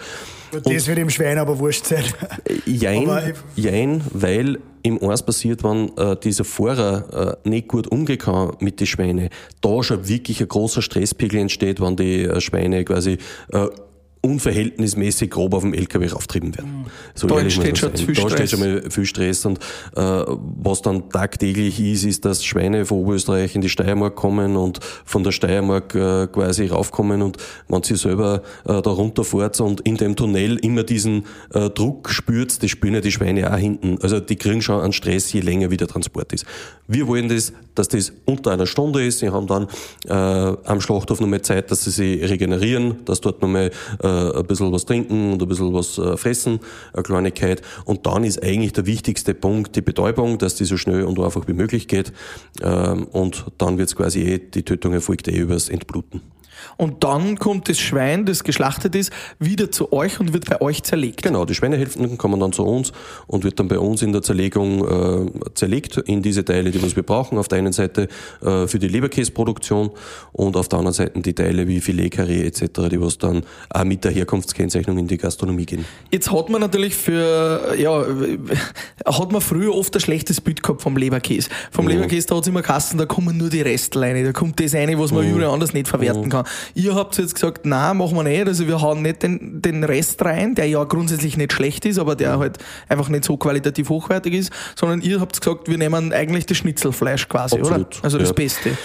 [0.53, 2.05] Und das wird im Schwein aber wurscht sein.
[2.45, 8.17] Äh, jein, jein weil im eins passiert, wenn äh, dieser Fahrer äh, nicht gut umgehen
[8.17, 9.27] kann mit den Schweinen,
[9.59, 13.17] da schon wirklich ein großer Stresspegel entsteht, wenn die äh, Schweine quasi
[13.51, 13.67] äh,
[14.21, 16.86] unverhältnismäßig grob auf dem LKW rauftrieben werden.
[17.15, 18.49] So Da entsteht schon viel Da steht Stress.
[18.51, 19.60] schon mal viel Stress und
[19.95, 24.79] äh, was dann tagtäglich ist, ist, dass Schweine von Oberösterreich in die Steiermark kommen und
[25.05, 27.38] von der Steiermark äh, quasi raufkommen und
[27.69, 32.62] wenn sie selber äh, da runterfährt und in dem Tunnel immer diesen äh, Druck spürt,
[32.62, 33.97] das spüren ja die Schweine auch hinten.
[34.01, 36.45] Also die kriegen schon einen Stress, je länger wie der Transport ist.
[36.88, 39.19] Wir wollen das, dass das unter einer Stunde ist.
[39.19, 39.67] Sie haben dann
[40.08, 43.71] äh, am Schlachthof nochmal Zeit, dass sie sich regenerieren, dass dort nochmal
[44.03, 46.59] äh, ein bisschen was trinken und ein bisschen was äh, fressen,
[46.93, 47.61] eine Kleinigkeit.
[47.85, 51.47] Und dann ist eigentlich der wichtigste Punkt die Betäubung, dass die so schnell und einfach
[51.47, 52.13] wie möglich geht.
[52.61, 56.21] Ähm, und dann wird es quasi eh, die Tötung erfolgt eh übers Entbluten.
[56.77, 60.83] Und dann kommt das Schwein, das geschlachtet ist, wieder zu euch und wird bei euch
[60.83, 61.23] zerlegt.
[61.23, 62.91] Genau, die Schweinehälften kommen dann zu uns
[63.27, 66.95] und wird dann bei uns in der Zerlegung äh, zerlegt in diese Teile, die was
[66.95, 67.37] wir brauchen.
[67.37, 68.07] Auf der einen Seite
[68.41, 69.91] äh, für die Leberkäsproduktion
[70.31, 73.83] und auf der anderen Seite die Teile wie Filet, Carré etc., die was dann auch
[73.83, 75.85] mit der Herkunftskennzeichnung in die Gastronomie gehen.
[76.11, 78.05] Jetzt hat man natürlich für, ja,
[79.05, 81.49] hat man früher oft ein schlechtes Bild gehabt vom Leberkäse.
[81.71, 84.59] Vom Leberkäse, da hat es immer Kassen, da kommen nur die Restel rein, da kommt
[84.59, 86.45] das rein, was man überall anders nicht verwerten kann.
[86.73, 90.23] Ihr habt jetzt gesagt, nein, machen wir nicht, also wir hauen nicht den, den Rest
[90.23, 92.57] rein, der ja grundsätzlich nicht schlecht ist, aber der halt
[92.88, 97.27] einfach nicht so qualitativ hochwertig ist, sondern ihr habt gesagt, wir nehmen eigentlich das Schnitzelfleisch
[97.29, 98.03] quasi, Absolut, oder?
[98.03, 98.33] Also das ja.
[98.33, 98.77] Beste.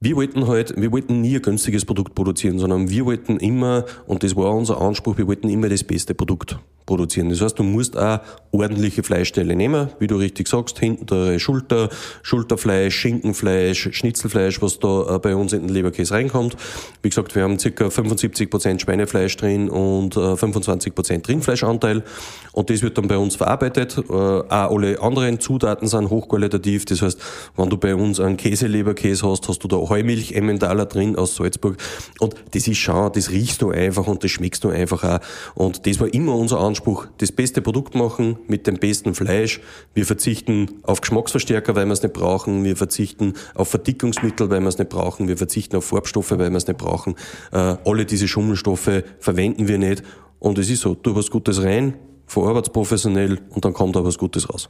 [0.00, 4.22] Wir wollten halt, wir wollten nie ein günstiges Produkt produzieren, sondern wir wollten immer, und
[4.22, 7.28] das war unser Anspruch, wir wollten immer das beste Produkt produzieren.
[7.28, 8.20] Das heißt, du musst auch
[8.52, 11.90] ordentliche Fleischteile nehmen, wie du richtig sagst, hintere Schulter,
[12.22, 16.56] Schulterfleisch, Schinkenfleisch, Schnitzelfleisch, was da äh, bei uns in den Leberkäse reinkommt.
[17.02, 17.86] Wie gesagt, wir haben ca.
[17.86, 22.04] 75% Schweinefleisch drin und äh, 25% Rindfleischanteil.
[22.52, 23.98] Und das wird dann bei uns verarbeitet.
[23.98, 26.86] Äh, auch alle anderen Zutaten sind hochqualitativ.
[26.86, 27.20] Das heißt,
[27.56, 31.76] wenn du bei uns einen Käseleberkäse hast, hast du da Heumilch Emmentaler drin aus Salzburg.
[32.20, 35.18] Und das ist schon, das riechst du einfach und das schmeckst du einfach auch.
[35.54, 36.75] Und das war immer unser Anspruch,
[37.18, 39.60] das beste Produkt machen mit dem besten Fleisch.
[39.94, 42.64] Wir verzichten auf Geschmacksverstärker, weil wir es nicht brauchen.
[42.64, 45.28] Wir verzichten auf Verdickungsmittel, weil wir es nicht brauchen.
[45.28, 47.14] Wir verzichten auf Farbstoffe, weil wir es nicht brauchen.
[47.52, 50.02] Äh, alle diese Schummelstoffe verwenden wir nicht.
[50.38, 51.94] Und es ist so, tu was Gutes rein,
[52.26, 54.68] verarbeit's professionell und dann kommt da was Gutes raus.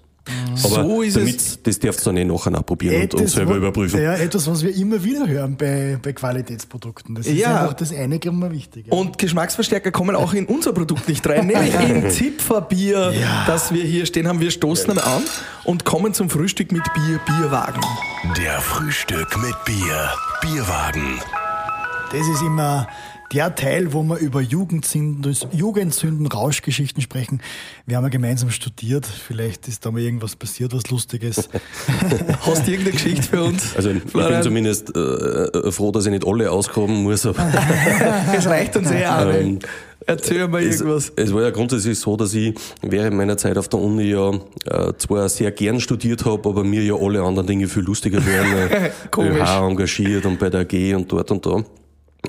[0.65, 4.03] Aber So ist damit, das darfst du dann eh nachher probieren und, und selber überprüfen.
[4.03, 7.15] Ja, etwas, was wir immer wieder hören bei, bei Qualitätsprodukten.
[7.15, 7.61] Das ist Ja.
[7.63, 8.87] einfach das eine immer wichtig.
[8.91, 13.15] Und Geschmacksverstärker kommen auch in unser Produkt nicht rein, nämlich in Zipferbier,
[13.47, 14.41] das wir hier stehen haben.
[14.41, 15.23] Wir stoßen dann an
[15.65, 17.81] und kommen zum Frühstück mit Bier, Bierwagen.
[18.37, 20.11] Der Frühstück mit Bier.
[20.43, 21.21] Bierwagen.
[22.11, 22.87] Das ist immer
[23.33, 27.41] der Teil, wo wir über Jugendsünden, Jugendsünden, Rauschgeschichten sprechen.
[27.87, 29.07] Wir haben ja gemeinsam studiert.
[29.07, 31.37] Vielleicht ist da mal irgendwas passiert, was Lustiges.
[32.41, 33.75] Hast du irgendeine Geschichte für uns?
[33.77, 34.43] Also ich bin Florian?
[34.43, 37.27] zumindest äh, froh, dass ich nicht alle ausgraben muss.
[37.27, 37.39] Aber
[38.37, 39.33] Es reicht uns eh auch.
[39.33, 39.59] Ähm,
[40.09, 41.13] Erzähl mal es, irgendwas.
[41.17, 44.31] es war ja grundsätzlich so, dass ich während meiner Zeit auf der Uni ja
[44.67, 48.71] äh, zwar sehr gern studiert habe, aber mir ja alle anderen Dinge viel lustiger wären.
[48.71, 49.41] Äh, Komisch.
[49.41, 51.65] ÖH engagiert und bei der AG und dort und da.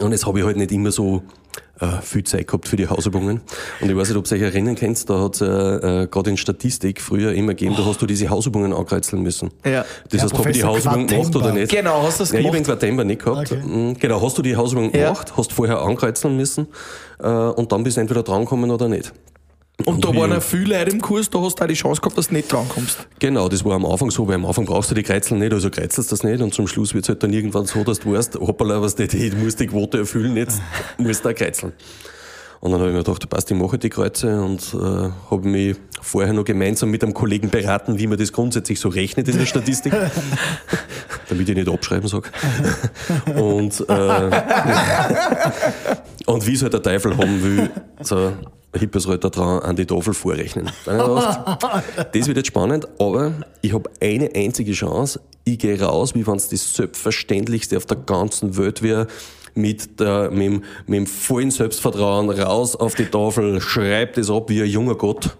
[0.02, 1.24] Und jetzt habe ich halt nicht immer so
[1.80, 3.42] äh, viel Zeit gehabt für die Hausübungen.
[3.82, 5.46] Und ich weiß nicht, ob ihr euch erinnern könnt, da hat es äh,
[6.04, 9.50] äh, gerade in Statistik früher immer gegeben, da hast du diese Hausübungen ankreuzeln müssen.
[9.66, 9.86] Ja.
[10.10, 11.72] Das Ja, heißt, habe ich die Professor Hausübung gemacht oder nicht?
[11.72, 12.68] Genau, hast du das Ja, ich habe gemacht?
[12.70, 13.52] den Quartember nicht gehabt.
[13.52, 13.62] Okay.
[13.64, 15.10] Mhm, Genau, hast du die Hausübung Ja.
[15.12, 16.68] gemacht, hast vorher ankreuzeln müssen
[17.20, 19.12] äh, und dann bist du entweder drankommen oder nicht.
[19.86, 22.18] Und da waren ja viele Leute im Kurs, da hast du auch die Chance gehabt,
[22.18, 23.08] dass du nicht drankommst.
[23.20, 25.70] Genau, das war am Anfang so, weil am Anfang brauchst du die Kreuzeln nicht, also
[25.70, 28.36] kreuzelst das nicht und zum Schluss wird es halt dann irgendwann so, dass du weißt,
[28.36, 30.62] hoppala, was das, ich muss die Quote erfüllen, jetzt
[30.98, 31.74] musst du auch kreuzeln.
[32.60, 35.78] Und dann habe ich mir gedacht, passt, ich mache die Kreuze und äh, habe mich
[36.02, 39.46] vorher noch gemeinsam mit einem Kollegen beraten, wie man das grundsätzlich so rechnet in der
[39.46, 39.94] Statistik,
[41.30, 42.30] damit ich nicht abschreiben sage.
[43.36, 44.42] und, äh,
[46.26, 47.70] und wie es halt der Teufel haben will,
[48.02, 48.34] so
[48.80, 50.70] Hippesreiter dran an die Tafel vorrechnen.
[50.86, 55.20] Dann habe ich gedacht, das wird jetzt spannend, aber ich habe eine einzige Chance.
[55.44, 59.08] Ich gehe raus, wie wenn es das Selbstverständlichste auf der ganzen Welt wäre,
[59.56, 64.50] mit, der, mit, dem, mit dem vollen Selbstvertrauen raus auf die Tafel, schreibt es ab
[64.50, 65.36] wie ein junger Gott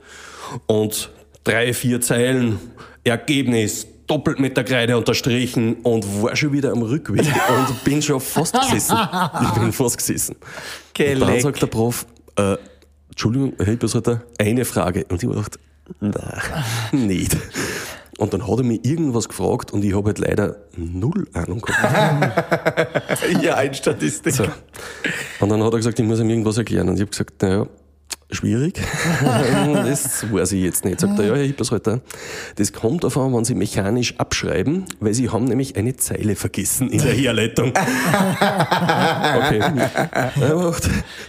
[0.65, 1.12] und
[1.43, 2.60] drei, vier Zeilen,
[3.04, 8.19] Ergebnis, doppelt mit der Kreide unterstrichen und war schon wieder am Rückweg und bin schon
[8.19, 8.97] fast gesessen.
[9.41, 10.36] Ich bin fast gesessen.
[10.97, 12.06] Und dann sagt der Prof,
[12.38, 12.56] äh,
[13.17, 15.03] Entschuldigung, Herr Hilbersreiter, eine Frage.
[15.10, 15.60] Und ich hab gedacht,
[15.99, 17.36] nein, nicht.
[18.19, 23.41] Und dann hat er mich irgendwas gefragt und ich habe halt leider null Ahnung gehabt.
[23.41, 24.34] Ja, in Statistik.
[24.34, 24.43] So.
[25.39, 26.89] Und dann hat er gesagt, ich muss ihm irgendwas erklären.
[26.89, 27.65] Und ich habe gesagt, naja,
[28.29, 28.81] Schwierig.
[29.73, 30.99] das weiß ich jetzt nicht.
[30.99, 32.01] Sagt er, ja, Herr Hippersreiter,
[32.57, 37.01] das kommt davon, wenn Sie mechanisch abschreiben, weil Sie haben nämlich eine Zeile vergessen in
[37.01, 37.69] der Herleitung.
[39.37, 39.61] okay.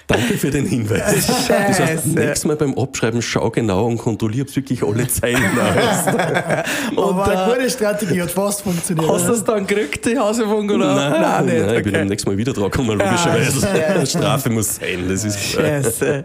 [0.08, 1.26] Danke für den Hinweis.
[1.26, 1.68] Scheiße.
[1.68, 5.68] Das heißt, nächstes Mal beim Abschreiben schau genau und kontrolliere, ob wirklich alle Zeilen da
[5.74, 6.06] ist.
[6.96, 9.08] und eine gute Strategie hat fast funktioniert.
[9.08, 10.78] Hast du es dann gekriegt, die Hausaufgabe?
[10.78, 11.64] Nein, nein, nicht.
[11.64, 13.68] Nein, ich bin am nächsten Mal wieder dran gekommen, logischerweise.
[13.68, 15.04] Ah, Strafe muss sein.
[15.08, 16.24] Das ist Scheiße.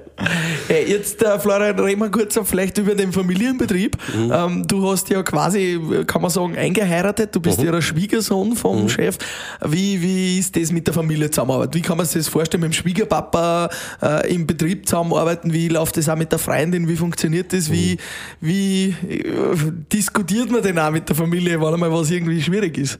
[0.68, 3.98] Hey, jetzt, äh, Florian, reden wir kurz vielleicht über den Familienbetrieb.
[4.16, 4.32] Mhm.
[4.34, 7.36] Ähm, du hast ja quasi, kann man sagen, eingeheiratet.
[7.36, 7.66] Du bist mhm.
[7.66, 8.90] ja der Schwiegersohn vom mhm.
[8.90, 9.18] Chef.
[9.62, 11.74] Wie, wie ist das mit der Familie zusammenarbeiten?
[11.74, 13.70] Wie kann man sich das vorstellen, mit dem Schwiegerpapa
[14.02, 15.52] äh, im Betrieb zusammenarbeiten?
[15.52, 16.88] Wie läuft das auch mit der Freundin?
[16.88, 17.70] Wie funktioniert das?
[17.70, 18.48] Wie, mhm.
[18.48, 23.00] wie äh, diskutiert man denn auch mit der Familie, weil einmal was irgendwie schwierig ist?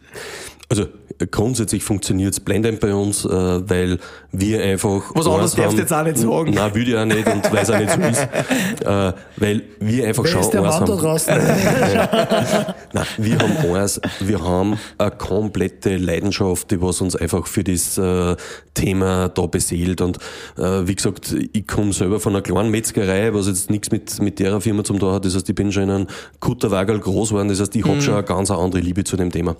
[0.74, 0.88] Also
[1.30, 4.00] grundsätzlich funktioniert es blendend bei uns, äh, weil
[4.32, 5.04] wir einfach.
[5.14, 6.52] Was anderes darfst du jetzt auch nicht sagen.
[6.52, 8.28] Nein, würde ich auch nicht und weil es auch nicht so ist.
[8.84, 10.42] Äh, weil wir einfach schauen.
[10.42, 11.34] Ist der Mann da draußen?
[12.94, 17.98] Nein, wir haben eins, wir haben eine komplette Leidenschaft, die was uns einfach für das
[17.98, 18.36] äh,
[18.74, 20.02] Thema da beseelt.
[20.02, 20.18] Und
[20.58, 24.40] äh, wie gesagt, ich komme selber von einer kleinen Metzgerei, was jetzt nichts mit, mit
[24.40, 25.24] der Firma zum tun hat.
[25.24, 26.08] Das heißt, ich bin schon in einem
[26.40, 27.50] Kutterwagel groß geworden.
[27.50, 28.02] Das heißt, ich habe mhm.
[28.02, 29.56] schon eine ganz andere Liebe zu dem Thema.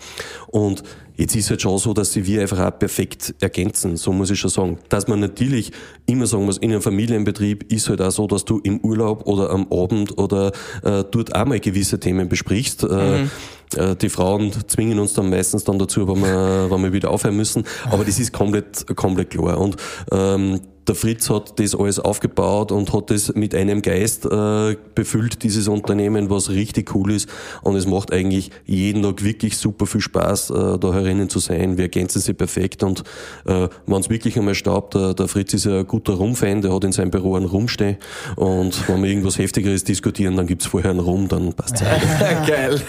[0.48, 0.84] Und
[1.16, 4.32] Jetzt ist es halt schon so, dass sie wir einfach auch perfekt ergänzen, so muss
[4.32, 4.80] ich schon sagen.
[4.90, 5.72] Dass man natürlich
[6.08, 9.52] immer sagen muss, in einem Familienbetrieb ist halt auch so, dass du im Urlaub oder
[9.52, 10.52] am Abend oder
[10.82, 12.84] äh, dort auch mal gewisse Themen besprichst.
[12.84, 12.88] Äh,
[13.22, 13.32] mhm.
[13.76, 17.36] Äh, die Frauen zwingen uns dann meistens dann dazu, wenn wir, wenn wir wieder aufhören
[17.36, 17.64] müssen.
[17.92, 19.60] Aber das ist komplett, komplett klar.
[19.60, 19.78] Und
[20.12, 25.44] ähm, der Fritz hat das alles aufgebaut und hat das mit einem Geist äh, befüllt,
[25.44, 27.30] dieses Unternehmen, was richtig cool ist.
[27.62, 31.78] Und es macht eigentlich jeden Tag wirklich super viel Spaß, äh, da herinnen zu sein.
[31.78, 32.84] Wir ergänzen sie perfekt.
[32.84, 33.04] Und
[33.46, 36.74] äh, wenn es wirklich einmal staubt, der, der Fritz ist ja ein guter Rum-Fan, der
[36.74, 37.98] hat in seinem Büro einen Rumstehen.
[38.36, 42.46] Und wenn wir irgendwas Heftigeres diskutieren, dann gibt's vorher einen Rum, dann passt's ja.
[42.46, 42.82] Geil.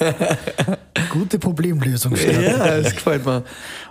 [1.11, 2.15] Gute Problemlösung.
[2.17, 3.45] Ja, das gefällt mir.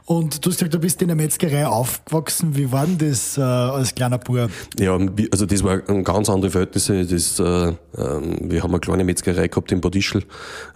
[0.06, 2.58] Und du hast gesagt, du bist in der Metzgerei aufgewachsen.
[2.58, 4.50] Wie war denn das äh, als kleiner Bub?
[4.78, 4.98] Ja,
[5.32, 7.06] also das war ganz andere Verhältnisse.
[7.06, 7.74] Das, äh, äh,
[8.42, 10.24] wir haben eine kleine Metzgerei gehabt in Badischl.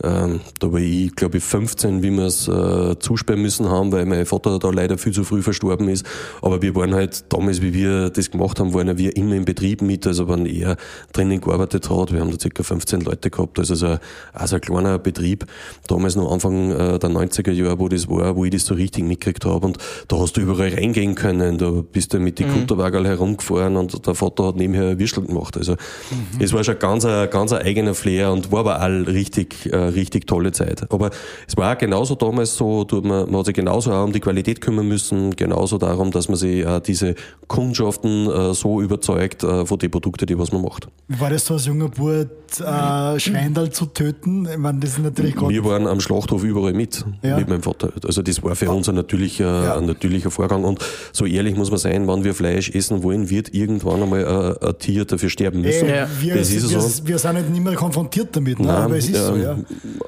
[0.02, 4.06] Ähm, da war ich, glaube ich, 15, wie wir es äh, zusperren müssen haben, weil
[4.06, 6.06] mein Vater da leider viel zu früh verstorben ist.
[6.42, 9.82] Aber wir waren halt damals, wie wir das gemacht haben, waren wir immer im Betrieb
[9.82, 10.78] mit, also wenn er
[11.12, 12.14] drinnen gearbeitet hat.
[12.14, 12.64] Wir haben da ca.
[12.64, 13.98] 15 Leute gehabt, also so,
[14.32, 15.46] also ein kleiner Betrieb.
[15.88, 19.04] Damals noch Anfang äh, der 90er Jahre, wo das war, wo ich das so richtig
[19.18, 19.66] mitgekriegt habe.
[19.66, 21.58] Und da hast du überall reingehen können.
[21.58, 22.54] Da bist du mit die mhm.
[22.54, 25.58] Kutterwagen herumgefahren und der Vater hat nebenher Würstel gemacht.
[25.58, 26.40] Also mhm.
[26.40, 29.76] es war schon ganz ein, ganz ein eigener Flair und war aber all richtig, äh,
[29.76, 30.92] richtig tolle Zeit.
[30.92, 31.10] Aber
[31.48, 34.62] es war auch genauso damals so, man, man hat sich genauso auch um die Qualität
[34.62, 37.16] kümmern müssen, genauso darum, dass man sich äh, diese
[37.48, 40.88] Kundschaften äh, so überzeugt äh, von den Produkten, die was man macht.
[41.08, 42.28] Wie war das so als junger Bub,
[42.60, 44.48] äh, Schweindal zu töten?
[44.52, 47.38] Ich meine, das ist natürlich Wir waren am Schlachthof überall mit, ja.
[47.38, 47.92] mit meinem Vater.
[48.06, 49.78] Also das war für uns ein natürlicher, ja.
[49.78, 50.64] ein natürlicher Vorgang.
[50.64, 50.80] Und
[51.14, 54.78] so ehrlich muss man sein, wenn wir Fleisch essen wollen, wird irgendwann einmal ein, ein
[54.78, 55.88] Tier dafür sterben müssen.
[55.88, 56.08] Ja.
[56.20, 57.08] Wir, das ist wir, so.
[57.08, 58.68] wir sind nicht mehr konfrontiert damit, ne?
[58.68, 59.58] Nein, aber es ist ähm, so, ja.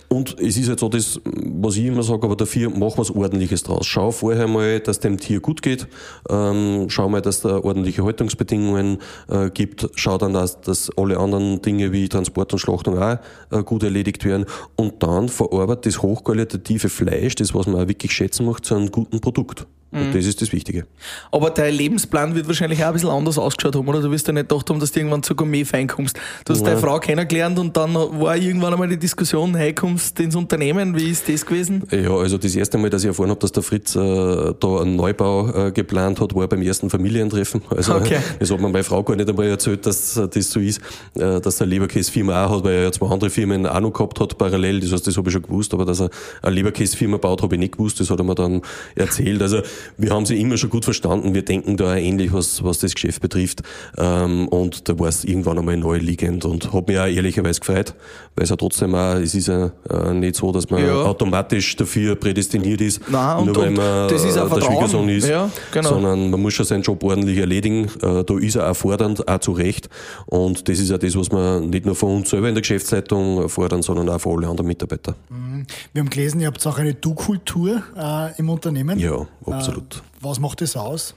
[0.10, 3.64] Und es ist halt so das, was ich immer sage, aber dafür mach was Ordentliches
[3.64, 3.86] draus.
[3.86, 5.88] Schau vorher mal, dass dem Tier gut geht.
[6.30, 8.98] Ähm, schau mal, dass da ordentliche Haltungsbedingungen
[9.30, 9.88] äh, gibt.
[9.96, 13.18] Schau dann, dass, dass alle anderen Dinge wie Transport und Schlachtung auch
[13.52, 14.46] äh, gut erledigt werden.
[14.76, 18.89] Und dann verarbeitet das hochqualitative Fleisch, das was man auch wirklich schätzen macht, zu einem
[18.90, 19.68] guten Produkt.
[19.92, 20.14] Und mhm.
[20.14, 20.86] das ist das Wichtige.
[21.32, 24.02] Aber dein Lebensplan wird wahrscheinlich auch ein bisschen anders ausgeschaut haben, oder?
[24.02, 26.16] Du wirst ja nicht gedacht haben, dass du irgendwann zur Gourmet-Fein kommst.
[26.46, 26.68] Du hast ja.
[26.68, 31.10] deine Frau kennengelernt und dann war irgendwann einmal die Diskussion, hey, kommst ins Unternehmen, wie
[31.10, 31.84] ist das gewesen?
[31.90, 34.96] Ja, also das erste Mal, dass ich erfahren habe, dass der Fritz äh, da einen
[34.96, 37.64] Neubau äh, geplant hat, war beim ersten Familientreffen.
[37.72, 38.20] Also okay.
[38.40, 40.82] das hat mir meine Frau gar nicht einmal erzählt, dass äh, das so ist,
[41.16, 43.92] äh, dass er eine Leberkäse-Firma auch hat, weil er ja zwei andere Firmen auch noch
[43.92, 44.82] gehabt hat parallel.
[44.82, 46.12] Das heißt, das habe ich schon gewusst, aber dass er
[46.44, 48.00] eine Leberkäse-Firma baut, habe ich nicht gewusst.
[48.00, 48.62] Das hat er mir dann
[48.94, 49.42] erzählt.
[49.42, 49.62] Also
[49.98, 51.34] wir haben sie immer schon gut verstanden.
[51.34, 53.62] Wir denken da ähnlich, was, was das Geschäft betrifft.
[53.98, 57.94] Ähm, und da war es irgendwann einmal neu liegend und hat mich auch ehrlicherweise gefreut,
[58.40, 60.94] weil es ja trotzdem auch, es ist ja äh, nicht so, dass man ja.
[60.94, 65.90] automatisch dafür prädestiniert ist, Nein, nur weil man das ist der Schwiegersohn ist, ja, genau.
[65.90, 67.92] sondern man muss schon seinen Job ordentlich erledigen.
[68.02, 69.90] Äh, da ist er auch fordernd, auch zu Recht.
[70.26, 73.50] Und das ist ja das, was wir nicht nur von uns selber in der Geschäftsleitung
[73.50, 75.16] fordern, sondern auch von allen anderen Mitarbeitern.
[75.28, 75.66] Mhm.
[75.92, 78.98] Wir haben gelesen, ihr habt auch eine Du-Kultur äh, im Unternehmen.
[79.00, 79.98] Ja, absolut.
[79.98, 81.14] Äh, was macht das aus?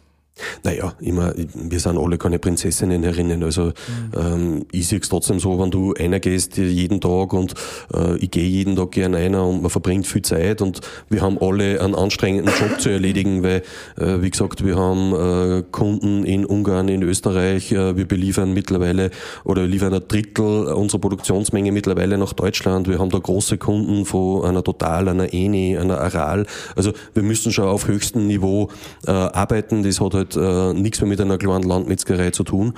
[0.65, 3.43] Naja, immer, wir sind alle keine Prinzessinnen herinnen.
[3.43, 3.73] Also mhm.
[4.17, 7.55] ähm, ich sehe es trotzdem so, wenn du einer gehst jeden Tag und
[7.95, 11.39] äh, ich gehe jeden Tag gern einer und man verbringt viel Zeit und wir haben
[11.41, 13.63] alle einen anstrengenden Job zu erledigen, weil,
[13.99, 19.11] äh, wie gesagt, wir haben äh, Kunden in Ungarn, in Österreich, äh, wir beliefern mittlerweile
[19.45, 22.89] oder liefern ein Drittel unserer Produktionsmenge mittlerweile nach Deutschland.
[22.89, 26.47] Wir haben da große Kunden von einer Total, einer Eni, einer Aral.
[26.77, 28.69] Also wir müssen schon auf höchstem Niveau
[29.07, 29.83] äh, arbeiten.
[29.83, 32.75] Das hat halt äh, nichts mehr mit einer kleinen Landmetzgerei zu tun.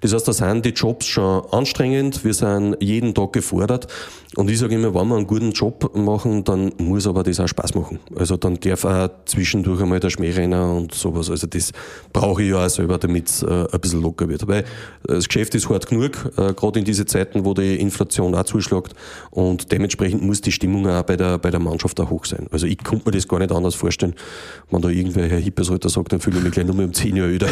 [0.00, 2.24] Das heißt, da sind die Jobs schon anstrengend.
[2.24, 3.88] Wir sind jeden Tag gefordert.
[4.36, 7.46] Und ich sage immer, wenn wir einen guten Job machen, dann muss aber das auch
[7.46, 8.00] Spaß machen.
[8.16, 11.30] Also dann darf auch zwischendurch einmal der Schmährenner und sowas.
[11.30, 11.72] Also das
[12.12, 14.46] brauche ich ja auch selber, damit es äh, ein bisschen locker wird.
[14.48, 14.64] Weil
[15.04, 18.94] das Geschäft ist hart genug, äh, gerade in diese Zeiten, wo die Inflation auch zuschlägt.
[19.30, 22.48] Und dementsprechend muss die Stimmung auch bei der, bei der Mannschaft auch hoch sein.
[22.50, 24.14] Also ich konnte mir das gar nicht anders vorstellen.
[24.70, 27.16] Wenn da irgendwer Herr Hippersreuter sagt, dann fühle ich mich gleich nur mit um 10
[27.16, 27.48] Jahre älter.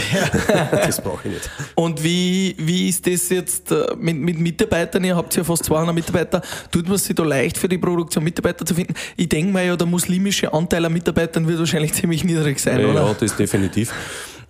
[0.72, 1.50] das brauche ich nicht.
[1.74, 5.04] Und wie, wie ist das jetzt äh, mit, mit Mitarbeitern?
[5.04, 8.64] Ihr habt ja fast 200 Mitarbeiter tut man sich da leicht für die Produktion Mitarbeiter
[8.64, 8.94] zu finden?
[9.16, 12.86] Ich denke mal ja, der muslimische Anteil an Mitarbeitern wird wahrscheinlich ziemlich niedrig sein, ja,
[12.88, 13.06] oder?
[13.06, 13.92] Ja, das definitiv.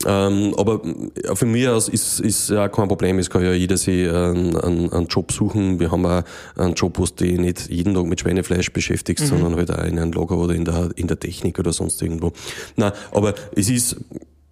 [0.04, 0.80] Ähm, aber
[1.34, 3.18] für mich aus ist, ist ja kein Problem.
[3.18, 5.78] Es kann ja jeder sich einen, einen, einen Job suchen.
[5.78, 6.22] Wir haben auch
[6.56, 9.28] einen Job, wo du dich nicht jeden Tag mit Schweinefleisch beschäftigst, mhm.
[9.28, 12.32] sondern halt auch in einem Lager oder in der, in der Technik oder sonst irgendwo.
[12.76, 13.96] Na, aber es ist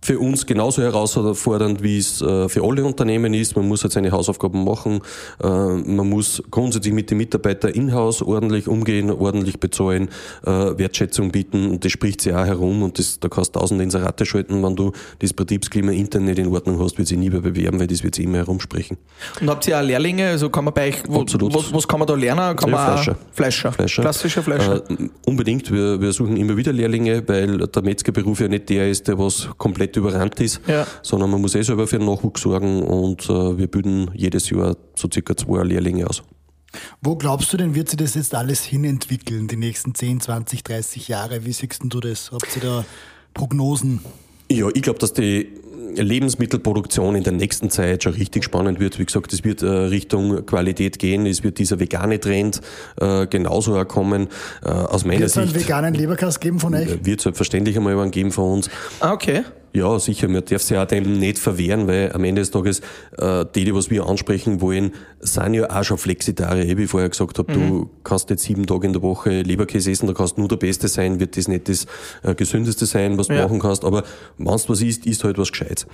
[0.02, 3.54] für uns genauso herausfordernd, wie es äh, für alle Unternehmen ist.
[3.54, 5.00] Man muss halt seine Hausaufgaben machen.
[5.42, 10.08] Äh, man muss grundsätzlich mit den Mitarbeitern in-house ordentlich umgehen, ordentlich bezahlen,
[10.46, 11.70] äh, Wertschätzung bieten.
[11.70, 12.82] Und das spricht sich auch herum.
[12.82, 14.62] Und das, da kannst du tausende Inserate schalten.
[14.62, 17.86] Wenn du das Betriebsklima intern nicht in Ordnung hast, wird sich nie mehr bewerben, weil
[17.86, 18.96] das wird sich immer herumsprechen.
[19.40, 20.28] Und habt ihr auch Lehrlinge?
[20.30, 21.20] Also kann man bei euch, wo.
[21.20, 22.56] Was, was kann man da lernen?
[22.56, 23.16] Kann ja, man Fleischer.
[23.32, 23.72] Fleischer.
[23.72, 24.02] Fleischer.
[24.02, 24.82] Klassischer Fleischer.
[25.26, 25.70] unbedingt.
[25.70, 29.48] Wir, wir suchen immer wieder Lehrlinge, weil der Metzgerberuf ja nicht der ist, der was
[29.58, 30.86] komplett komplett überrannt ist, ja.
[31.02, 34.76] sondern man muss eh selber für den Nachwuchs sorgen und äh, wir bilden jedes Jahr
[34.94, 36.22] so circa zwei Lehrlinge aus.
[37.02, 41.08] Wo glaubst du denn, wird sich das jetzt alles hinentwickeln, die nächsten 10, 20, 30
[41.08, 41.44] Jahre?
[41.44, 42.30] Wie siehst du das?
[42.30, 42.84] Habt ihr da
[43.34, 44.00] Prognosen?
[44.50, 45.48] Ja, ich glaube, dass die
[45.94, 48.98] Lebensmittelproduktion in der nächsten Zeit schon richtig spannend wird.
[48.98, 51.26] Wie gesagt, es wird äh, Richtung Qualität gehen.
[51.26, 52.60] Es wird dieser vegane Trend
[53.00, 54.28] äh, genauso auch kommen.
[54.64, 55.36] Äh, aus meiner wird Sicht.
[55.36, 57.04] Wird es einen veganen Leberkast geben von euch?
[57.04, 58.70] Wird selbstverständlich einmal einen geben von uns.
[59.00, 59.42] Ah, okay.
[59.72, 62.80] Ja, sicher, man darf sich auch dem nicht verwehren, weil am Ende des Tages
[63.18, 66.76] äh, die, die was wir ansprechen wollen, sind ja auch schon Flexitarier.
[66.76, 67.68] Wie ich vorher gesagt habe, mhm.
[67.68, 70.88] du kannst nicht sieben Tage in der Woche Leberkäse essen, da kannst nur der Beste
[70.88, 71.86] sein, wird das nicht das
[72.24, 73.44] äh, Gesündeste sein, was du ja.
[73.44, 74.02] machen kannst, aber
[74.38, 75.86] wenn du was isst, isst halt was Gescheites.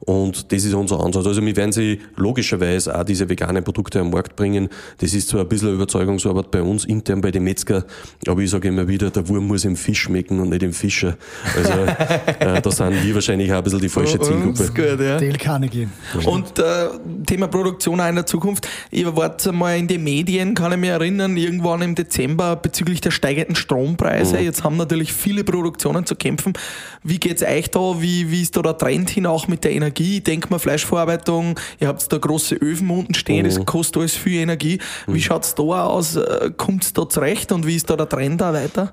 [0.00, 1.26] Und das ist unser Ansatz.
[1.26, 4.70] Also wir werden sie logischerweise auch diese veganen Produkte am Markt bringen.
[4.98, 7.84] Das ist zwar ein bisschen Überzeugungsarbeit bei uns intern bei den Metzger,
[8.26, 11.18] aber ich sage immer wieder, der Wurm muss im Fisch schmecken und nicht im Fischer.
[11.54, 11.72] Also
[12.40, 14.66] äh, da sind wir wahrscheinlich auch ein bisschen die falsche oh, Zielgruppe.
[14.68, 15.18] Gut, ja.
[15.18, 15.88] Dale Carnegie.
[16.24, 16.88] Und äh,
[17.26, 18.66] Thema Produktion auch in der Zukunft.
[18.90, 23.10] Ihr wart mal in den Medien, kann ich mich erinnern, irgendwann im Dezember bezüglich der
[23.10, 24.38] steigenden Strompreise.
[24.38, 24.44] Mhm.
[24.44, 26.54] Jetzt haben natürlich viele Produktionen zu kämpfen.
[27.02, 28.00] Wie geht's euch da?
[28.00, 30.18] Wie, wie ist da der Trend hin auch mit der Energie?
[30.18, 33.50] Ich denke mal Fleischverarbeitung, ihr habt da große Öfen unten stehen, mhm.
[33.50, 34.78] das kostet alles viel Energie.
[35.06, 35.20] Wie mhm.
[35.20, 36.16] schaut's da aus?
[36.16, 38.92] Äh, kommt's da zurecht und wie ist da der Trend da weiter?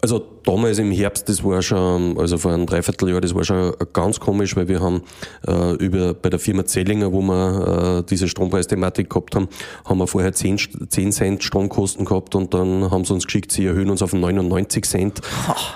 [0.00, 4.20] Also damals im Herbst, das war schon, also vor einem Dreivierteljahr, das war schon ganz
[4.20, 5.02] komisch, weil wir haben
[5.46, 9.48] äh, über bei der Firma Zellinger, wo wir äh, diese Strompreisthematik gehabt haben,
[9.84, 13.66] haben wir vorher 10, 10 Cent Stromkosten gehabt und dann haben sie uns geschickt, sie
[13.66, 15.20] erhöhen uns auf 99 Cent.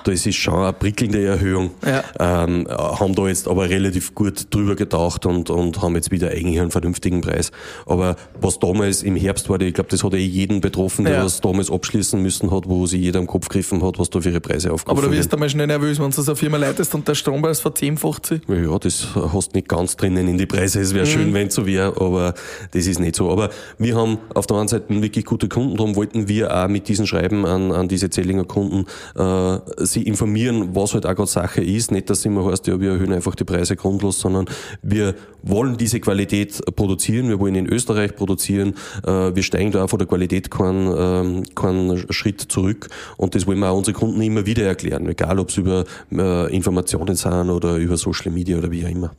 [0.04, 1.72] Das ist schon eine prickelnde Erhöhung.
[1.84, 2.04] Ja.
[2.44, 6.60] Ähm, haben da jetzt aber relativ gut drüber gedacht und, und haben jetzt wieder eigentlich
[6.60, 7.50] einen vernünftigen Preis.
[7.86, 11.24] Aber was damals im Herbst war, ich glaube, das hat eh jeden betroffen, der ja.
[11.24, 14.30] was damals abschließen müssen hat, wo sich jeder im Kopf gegriffen hat, was da für
[14.30, 16.94] ihre Preise aufgerufen Aber du wirst einmal schnell nervös, wenn du so eine Firma leitest
[16.94, 18.40] und der Strompreis verzehnfacht sich.
[18.48, 20.80] Ja, das hast du nicht ganz drinnen in die Preise.
[20.80, 21.10] Es wäre mhm.
[21.10, 22.34] schön, wenn es so wäre, aber
[22.72, 23.30] das ist nicht so.
[23.30, 26.88] Aber wir haben auf der einen Seite wirklich gute Kunden, darum wollten wir auch mit
[26.88, 28.86] diesen Schreiben an, an diese Zellinger Kunden
[29.16, 31.90] äh, sie informieren, was halt auch gerade Sache ist.
[31.90, 34.46] Nicht, dass immer heißt, ja, wir erhöhen einfach die Preise grundlos, sondern
[34.82, 39.90] wir wollen diese Qualität produzieren, wir wollen in Österreich produzieren, äh, wir steigen da auch
[39.90, 44.20] von der Qualität keinen, äh, keinen Schritt zurück und das wollen wir auch unsere Kunden
[44.20, 48.68] immer wieder erklären, egal ob es über äh, Informationen sind oder über Social Media oder
[48.68, 49.12] wie auch immer.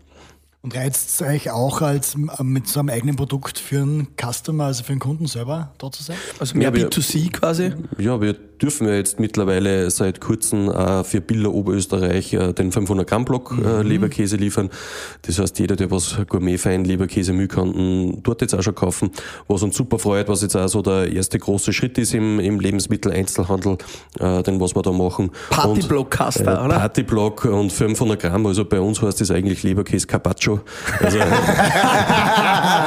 [0.66, 4.86] Und reizt es euch auch als mit so einem eigenen Produkt für einen Customer, also
[4.86, 6.16] für den Kunden selber da zu sein?
[6.40, 7.74] Also mehr Ja, wir- B2C quasi?
[7.98, 13.06] Ja, wir dürfen ja jetzt mittlerweile seit kurzem äh, für Bilder Oberösterreich äh, den 500
[13.06, 14.70] Gramm Block äh, Leberkäse liefern.
[15.24, 19.12] Das heißt, jeder, der was gourmetfein Leberkäse mögen kann, dort jetzt auch schon kaufen.
[19.50, 22.62] Was uns super freut, was jetzt auch so der erste große Schritt ist im, im
[22.62, 23.80] Lebensmitteleinzelhandel,
[24.22, 25.32] äh, den was wir da machen.
[25.50, 26.70] Partyblock hast du, oder?
[26.70, 30.53] Partyblock und 500 Gramm, also bei uns heißt das eigentlich Leberkäse Carpaccio.
[31.00, 31.20] Also,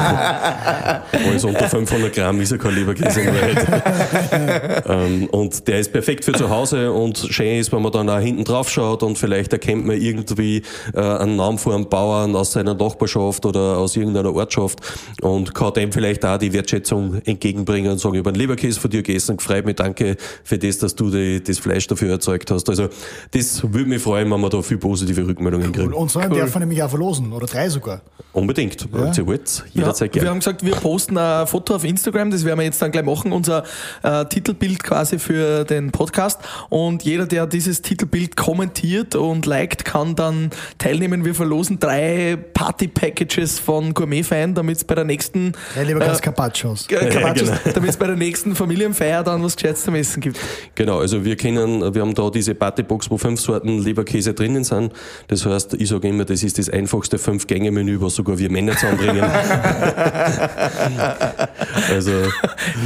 [1.12, 4.84] alles unter 500 Gramm ist ja kein Leberkäse in Wahrheit.
[4.88, 8.18] ähm, und der ist perfekt für zu Hause und schön ist, wenn man dann auch
[8.18, 10.62] hinten drauf schaut und vielleicht erkennt man irgendwie
[10.94, 14.80] äh, einen Namen von einem Bauern aus seiner Nachbarschaft oder aus irgendeiner Ortschaft
[15.22, 18.90] und kann dem vielleicht auch die Wertschätzung entgegenbringen und sagen, ich habe einen Leberkäse von
[18.90, 22.68] dir gegessen, gefreut mich, danke für das, dass du die, das Fleisch dafür erzeugt hast.
[22.68, 22.88] Also
[23.30, 25.92] das würde mich freuen, wenn wir da viel positive Rückmeldungen kriegen.
[25.92, 28.02] Und so einen darf man nämlich auch verlosen, oder drei sogar.
[28.32, 30.30] Unbedingt, wenn ihr wollt, jederzeit ja, wir gerne.
[30.30, 33.32] haben gesagt, wir posten ein Foto auf Instagram, das werden wir jetzt dann gleich machen,
[33.32, 33.64] unser
[34.02, 36.40] äh, Titelbild quasi für den Podcast.
[36.68, 41.24] Und jeder, der dieses Titelbild kommentiert und liked, kann dann teilnehmen.
[41.24, 46.86] Wir verlosen drei Party-Packages von Gourmet-Fan, damit es bei der nächsten Drei Leberkäse äh, Carpaccios.
[46.90, 47.60] äh, Carpaccios, genau.
[47.74, 50.38] damit es bei der nächsten Familienfeier dann was Gescheites zum Essen gibt.
[50.74, 54.92] Genau, also wir kennen, wir haben da diese Partybox, wo fünf Sorten Leberkäse drinnen sind.
[55.28, 59.24] Das heißt, ich sage immer, das ist das einfachste Fünf-Gänge-Menü, was sogar wir Männer zusammenbringen.
[61.90, 62.12] also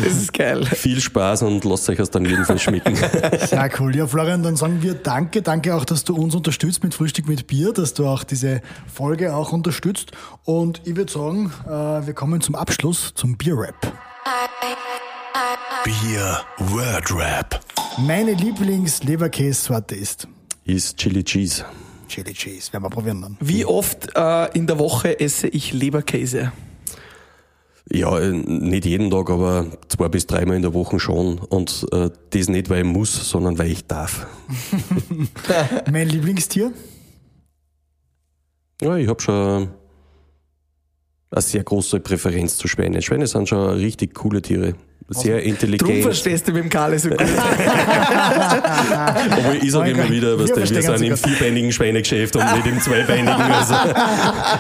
[0.04, 0.64] Das ist geil.
[0.66, 2.96] viel Spaß und lasst euch aus dann jedenfalls schmecken.
[3.46, 3.94] Sehr cool.
[3.96, 5.42] Ja, Florian, dann sagen wir danke.
[5.42, 8.60] Danke auch, dass du uns unterstützt mit Frühstück mit Bier, dass du auch diese
[8.92, 10.12] Folge auch unterstützt.
[10.44, 11.70] Und ich würde sagen, äh,
[12.06, 13.92] wir kommen zum Abschluss, zum Bier-Rap.
[15.84, 17.60] Bier Word Rap.
[17.98, 20.28] Meine Lieblings-Leberkäse-Sorte ist
[20.64, 21.64] Ist Chili Cheese.
[22.08, 22.72] Chili Cheese.
[22.72, 23.36] Werden wir probieren dann.
[23.40, 26.52] Wie oft äh, in der Woche esse ich Leberkäse?
[27.88, 31.38] Ja, äh, nicht jeden Tag, aber zwei bis dreimal in der Woche schon.
[31.38, 34.26] Und äh, das nicht, weil ich muss, sondern weil ich darf.
[35.90, 36.72] Mein Lieblingstier?
[38.82, 39.68] Ja, ich habe schon
[41.30, 43.02] eine sehr große Präferenz zu Schweine.
[43.02, 44.74] Schweine sind schon richtig coole Tiere.
[45.08, 46.02] Sehr Drum intelligent.
[46.02, 47.20] verstehst du mit dem Karle so gut.
[48.90, 52.66] Aber ich sage immer wieder, Wir du, wir verstehen sind im vierbeinigen Schweinegeschäft und nicht
[52.66, 53.28] im zweibeinigen.
[53.28, 53.74] Also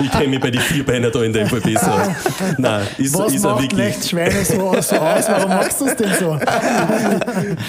[0.00, 2.14] ich kenne mich bei den Vierbeiner da in dem Fall besser.
[2.58, 5.28] Nein, ist, Was ist er macht wirklich, leicht Schweine so, so aus?
[5.28, 6.36] Warum magst du es denn so?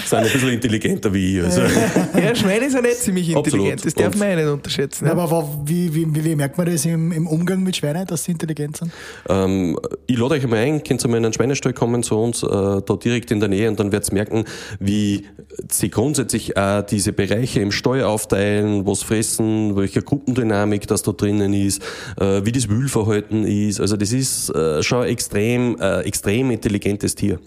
[0.04, 1.44] sind ein bisschen intelligenter wie ich.
[1.44, 1.62] Also.
[1.62, 3.84] Ja, Schweine sind nicht ziemlich intelligent.
[3.84, 3.84] Absolut.
[3.84, 5.06] Das darf man ja nicht unterschätzen.
[5.06, 8.24] Ja, aber wie, wie, wie, wie merkt man das im, im Umgang mit Schweinen, dass
[8.24, 8.90] sie intelligent sind?
[9.28, 12.42] Ähm, ich lade euch einmal ein, könnt ihr mal in einen Schweinestall kommen zu uns,
[12.42, 12.46] äh,
[12.84, 14.44] da direkt in der Nähe und dann werdet ihr merken,
[14.78, 15.26] wie
[15.70, 21.52] sie grundsätzlich auch diese Bereiche im Stall aufteilen, was fressen, welche Gruppendynamik das da drinnen
[21.52, 21.82] ist,
[22.18, 23.80] äh, wie das Wühlverhalten ist.
[23.80, 27.38] Also das ist äh, schon extrem, äh, extrem intelligentes Tier.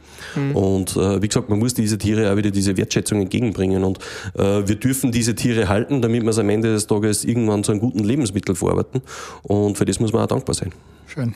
[0.53, 3.99] Und äh, wie gesagt, man muss diese Tiere auch wieder diese Wertschätzung entgegenbringen und
[4.35, 7.71] äh, wir dürfen diese Tiere halten, damit wir es am Ende des Tages irgendwann zu
[7.71, 9.01] einem guten Lebensmittel verarbeiten
[9.43, 10.71] und für das muss man auch dankbar sein.
[11.07, 11.33] Schön.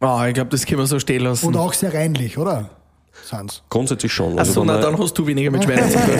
[0.00, 1.46] Ah, ich glaube, das können wir so stehen lassen.
[1.46, 2.70] Und auch sehr reinlich, oder?
[3.22, 3.62] Sind's.
[3.68, 4.38] Grundsätzlich schon.
[4.38, 6.18] Achso, wenn na, dann hast du weniger mit Schweinen zu tun.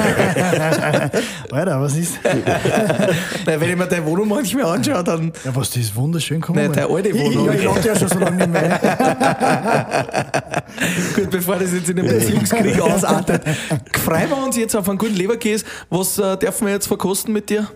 [1.50, 2.18] Alter, was ist?
[3.46, 5.32] Nein, wenn ich mir deine Wohnung manchmal anschaue, dann.
[5.44, 6.40] Ja, was, die ist wunderschön.
[6.40, 7.46] Komm Nein, deine alte Wohnung.
[7.46, 8.80] Ja, ich lade ja schon so lange nicht mehr.
[11.16, 13.42] Gut, bevor das jetzt in den Beziehungskrieg ausartet,
[13.92, 15.64] freuen wir uns jetzt auf einen guten Leberkäse.
[15.88, 17.68] Was äh, dürfen wir jetzt verkosten mit dir?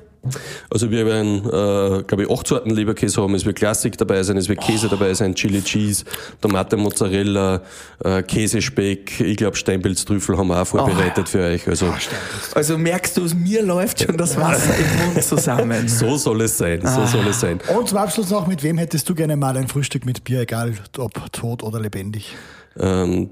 [0.70, 3.35] Also wir werden, äh, glaube ich, acht Sorten Leberkäse haben.
[3.35, 6.05] Es wird Klassik dabei sein, es wird Käse dabei sein, Chili Cheese,
[6.41, 7.62] Tomate Mozzarella,
[8.05, 9.20] äh, Käsespeck.
[9.20, 11.66] Ich glaube, Steinpilztrüffel haben wir auch vorbereitet für euch.
[11.68, 11.93] Also
[12.55, 15.89] Also merkst du, mir läuft schon das Wasser im Mund zusammen.
[15.89, 17.59] so soll es sein, so soll es sein.
[17.77, 20.75] Und zum Abschluss noch, mit wem hättest du gerne mal ein Frühstück mit Bier, egal
[20.99, 22.35] ob tot oder lebendig?
[22.79, 23.31] Ähm,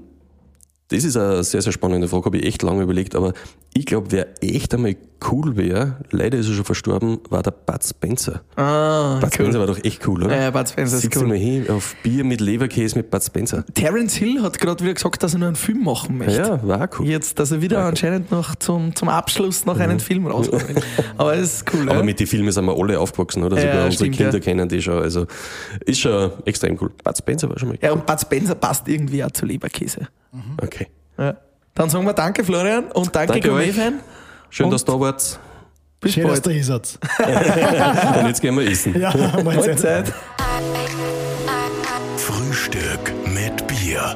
[0.89, 3.33] das ist eine sehr, sehr spannende Frage, habe ich echt lange überlegt, aber
[3.75, 4.95] ich glaube, wer echt einmal
[5.31, 8.41] cool wäre, leider ist er schon verstorben, war der Bud Spencer.
[8.57, 10.37] Ah, Bud Spencer war doch echt cool, oder?
[10.39, 11.27] Ja, Bud Spencer ist Sitz cool.
[11.27, 13.63] mal hin auf Bier mit Leberkäse mit Bud Spencer.
[13.73, 16.35] Terence Hill hat gerade wieder gesagt, dass er nur einen Film machen möchte.
[16.41, 17.07] Ja, war cool.
[17.07, 20.83] Jetzt, dass er wieder anscheinend noch zum, zum Abschluss noch einen Film rausbringt.
[21.17, 22.03] Aber es ist cool, Aber ja?
[22.03, 23.55] mit den Filmen sind wir alle aufgewachsen, oder?
[23.55, 24.39] Sogar Ja, unsere stimmt, Kinder ja.
[24.39, 25.01] kennen die schon.
[25.01, 25.25] Also
[25.85, 26.91] ist schon extrem cool.
[27.01, 30.07] Bud Spencer war schon mal Ja, und Bud Spencer passt irgendwie auch zu Leberkäse.
[30.61, 30.87] Okay.
[31.17, 31.37] Ja.
[31.75, 33.49] Dann sagen wir danke, Florian, und danke, Danke.
[33.49, 33.99] Gourmet-Fan.
[34.49, 35.39] Schön, Und- dass du da wart.
[35.99, 36.45] Bis Schön, dass bald.
[36.47, 36.99] du hier seid.
[38.19, 38.99] Und jetzt gehen wir essen.
[38.99, 39.13] Ja.
[39.41, 40.11] Mahlzeit.
[42.17, 44.15] Frühstück mit Bier.